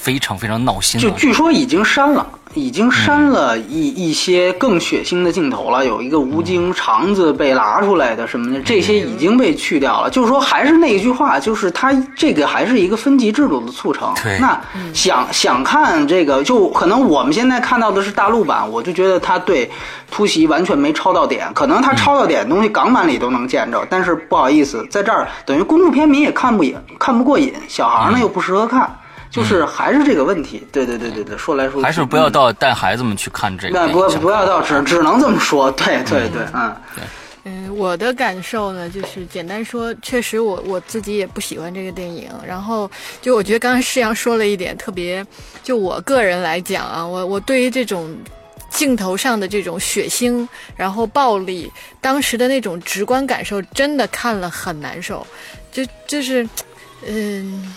[0.01, 1.13] 非常非常闹心就啊！
[1.15, 2.25] 据说已经删了，
[2.55, 10.09] 已经删了一一些更血腥的镜头了，有一个吴京肠子被拿出来的什么的，这些已经被去掉了。
[10.09, 14.39] 就是说，还是那一句话，就是它这个还是一个分级制度的促成对。
[14.39, 14.59] 那
[14.91, 19.69] 想想看这个，就可能我们现在看到的是大陆版，我就觉得它对
[20.09, 28.91] 突袭完全没抄到点，可能它抄到点的东西港版里都能见着，但是不好意思，在这儿等于公众片民也看不瘾，看不过瘾，小孩儿呢又不适合看。
[29.31, 34.15] 就是还是这个问题，对对对对对，说来说去还是不要到带孩子们去看这个那电影。
[34.15, 36.75] 不不要到只只能这么说，对对对，嗯，
[37.45, 42.29] 嗯，我的感受呢，就是简单说，确实我我自己也不喜欢这个电影。
[42.45, 45.25] 然后就我觉得刚刚世阳说了一点特别，
[45.63, 48.13] 就我个人来讲啊，我我对于这种
[48.69, 51.71] 镜头上的这种血腥，然后暴力，
[52.01, 55.25] 当时的那种直观感受，真的看了很难受。
[55.71, 56.45] 就就是，
[57.07, 57.73] 嗯。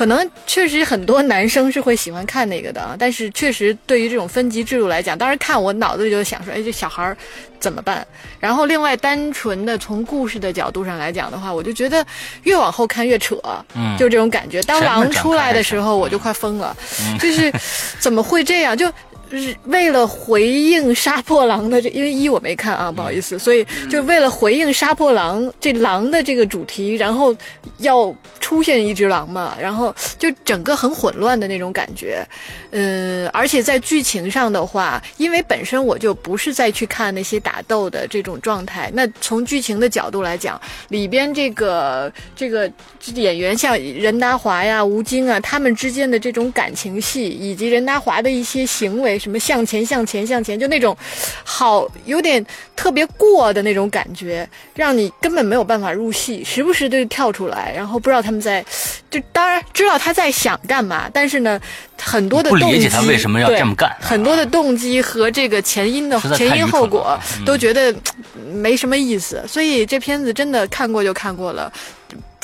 [0.00, 7.14] 可能确实很多男生是会喜欢看那个的啊，但是确实对于这种分级制度来讲，当时看我脑子里就想说，哎，这小孩儿
[7.58, 8.06] 怎么办？
[8.38, 12.02] 然后另外单纯的从故事的角度上来讲的话，我就觉得
[12.44, 13.36] 越往后看越扯，
[13.74, 14.62] 嗯就这种感觉。
[14.62, 16.74] 当狼出来的时候，我就快疯了，
[17.20, 17.52] 就是
[17.98, 18.74] 怎么会这样？
[18.74, 18.90] 就。
[19.38, 27.34] 是为了回应杀破狼的这，因为一我没看啊，不好意思，所以就为了回应杀破狼这狼的这个主题，然后
[27.78, 32.26] 要出现一只狼嘛，然后就整个很混乱的那种感觉，
[32.70, 42.70] 嗯，而且在剧情上的话，因为本身我就不是再去看那些打斗的这种状态，那从剧情的角度来讲，里边这个这个
[43.14, 50.96] 演员像任达华呀、吴京啊，他们之间的这种感情戏，以及任达华的一些行为，什么向前、向前、向前，就那种
[51.44, 52.44] 好有点
[52.74, 58.64] 特别过的那种感觉，让你根本没有办法入戏，时不时就跳出来，然后不知道他们在，
[59.10, 61.60] 就当然知道他在想干嘛，但是呢，
[62.00, 63.90] 很多的不动机理解他为什么要对这么干。
[63.90, 67.44] 啊很多的动机和这个前因的前因后果嗯。
[67.44, 67.92] 都觉得
[68.34, 71.70] 嗯没什么意思，所以这片子真的看过就看过了，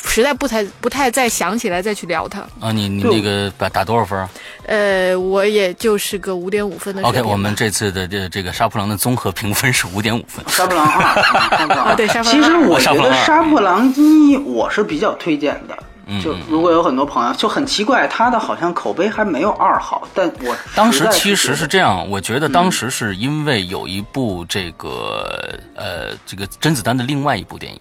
[0.05, 2.41] 实在不太不太再想起来再去聊它。
[2.61, 4.29] 啊，你你那个打打多少分
[4.67, 10.45] 呃，我也就是个五点五分的？OK，我们这次的这这个杀破狼的综合评分是五点五分。
[10.49, 15.77] 杀破狼二， 对杀破狼其实我觉得杀破狼二杀破狼一我是比较推荐的。
[16.09, 27.81] 嗯就如果有很多朋友就很奇怪，他的好像口碑还没有二好，但我当时其实是这样，我觉得当时是因为有一部这个呃这个甄子丹的另外一部电影，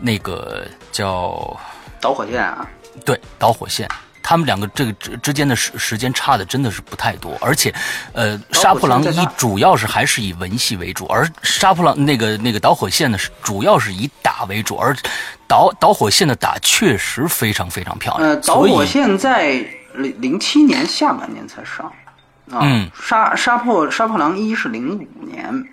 [0.00, 1.56] 那个叫
[2.00, 2.68] 导火线啊，
[3.04, 3.88] 对，导火线。
[4.24, 7.74] 他们两个这个之之间的时时间差的真的是不太多，而且，
[8.12, 14.96] 呃，杀破狼一主要是还是以文戏为主，而杀破狼那个那个导火线呢是主要是以打为主，而
[15.48, 18.30] 导导火线的打确实非常非常漂亮。
[18.30, 19.54] 呃，导火线在
[19.94, 21.86] 零零七年下半年才上，
[22.52, 25.64] 啊，嗯，杀杀破杀破狼一是零五年。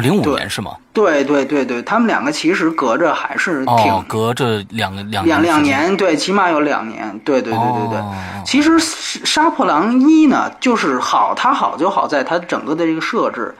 [0.00, 0.76] 零五年是吗？
[0.92, 7.18] 对对对对，他们两个其实隔着还是挺隔着两个两两两年，对，起码有两年。
[7.24, 8.02] 对对对对对，
[8.44, 13.54] 其实杀破狼一呢，就是好，它好就好在它整个的这个设置，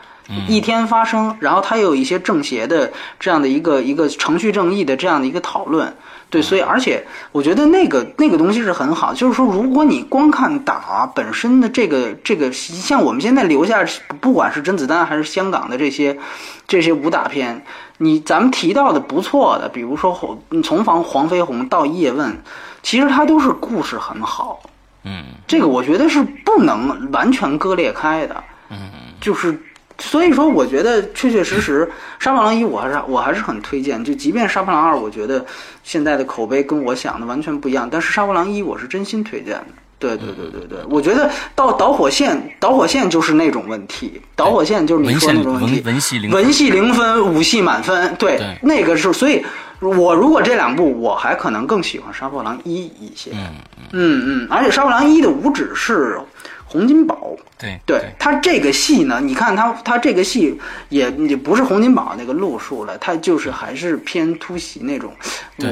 [0.46, 5.94] 一天发生，然后它有一些政协的这样的一个一个程序正义的这样的一个讨论。
[6.30, 7.02] 对，所以而且
[7.32, 13.82] 我觉得那个那个东西是很好，就是说，如果你光看打本身的这个这个，像我们现在留下，
[14.20, 16.18] 不管是甄子丹还是香港的这些
[16.66, 17.64] 这些武打片，
[17.96, 22.36] 你咱们提到的不错的，比如说从防黄飞鸿到叶问，
[22.82, 24.60] 其实它都是故事很好，
[25.04, 28.76] 嗯，这个我觉得是不能完全割裂开的，嗯，
[29.18, 29.58] 就是。
[30.00, 31.84] 所以说，我觉得确确实实，
[32.24, 34.02] 《杀破狼一》我还是我还是很推荐。
[34.04, 35.44] 就即便《杀破狼二》，我觉得
[35.82, 39.66] 现在的口碑跟我想的完全不一样，但是《杀破狼一》我是真心推荐的。
[39.98, 48.14] 对对对对对，我觉得到导火线，导火线就是那种问题，导火线就是你说那种问题，文戏零文戏零分，武戏满分。
[48.16, 49.44] 对，那个是，所以
[49.80, 53.32] 我如果这两部，我还可能更喜欢《杀破狼一》一些。
[53.32, 53.48] 嗯
[53.90, 56.20] 嗯嗯，而且《杀破狼一》的五指是。
[56.68, 60.56] 洪金宝，对，对他这个戏呢，你看他他这个戏
[60.90, 65.10] 也也不是洪金宝那个路数了，他就是还是偏突袭那种。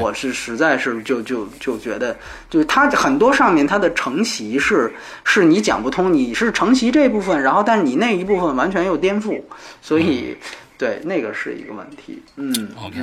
[0.01, 2.17] 我是实在是就就就觉得，
[2.49, 4.91] 就是他很多上面他的承袭是
[5.23, 9.39] 是你讲不通，你是承袭这部分，然后但是你那一部分完全又颠覆，
[9.81, 10.35] 所以。
[10.77, 12.21] 对，那个是一个问题。
[12.35, 12.53] 嗯
[12.83, 12.97] ，OK，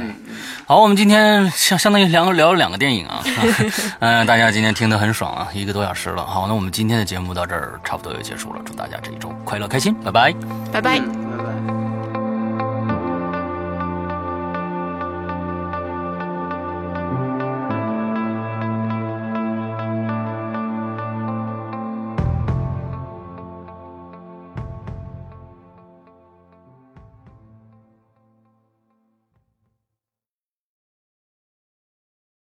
[0.67, 3.23] 好，我们今天相相当于聊聊了两个电影啊，
[3.99, 6.25] 嗯，大家今天听得很爽啊，一个多小时了。
[6.25, 10.33] 好，那我们今天的节目到这儿差不多就结束了，祝大家这一周快乐开心，拜拜，
[10.73, 11.84] 拜拜，拜拜。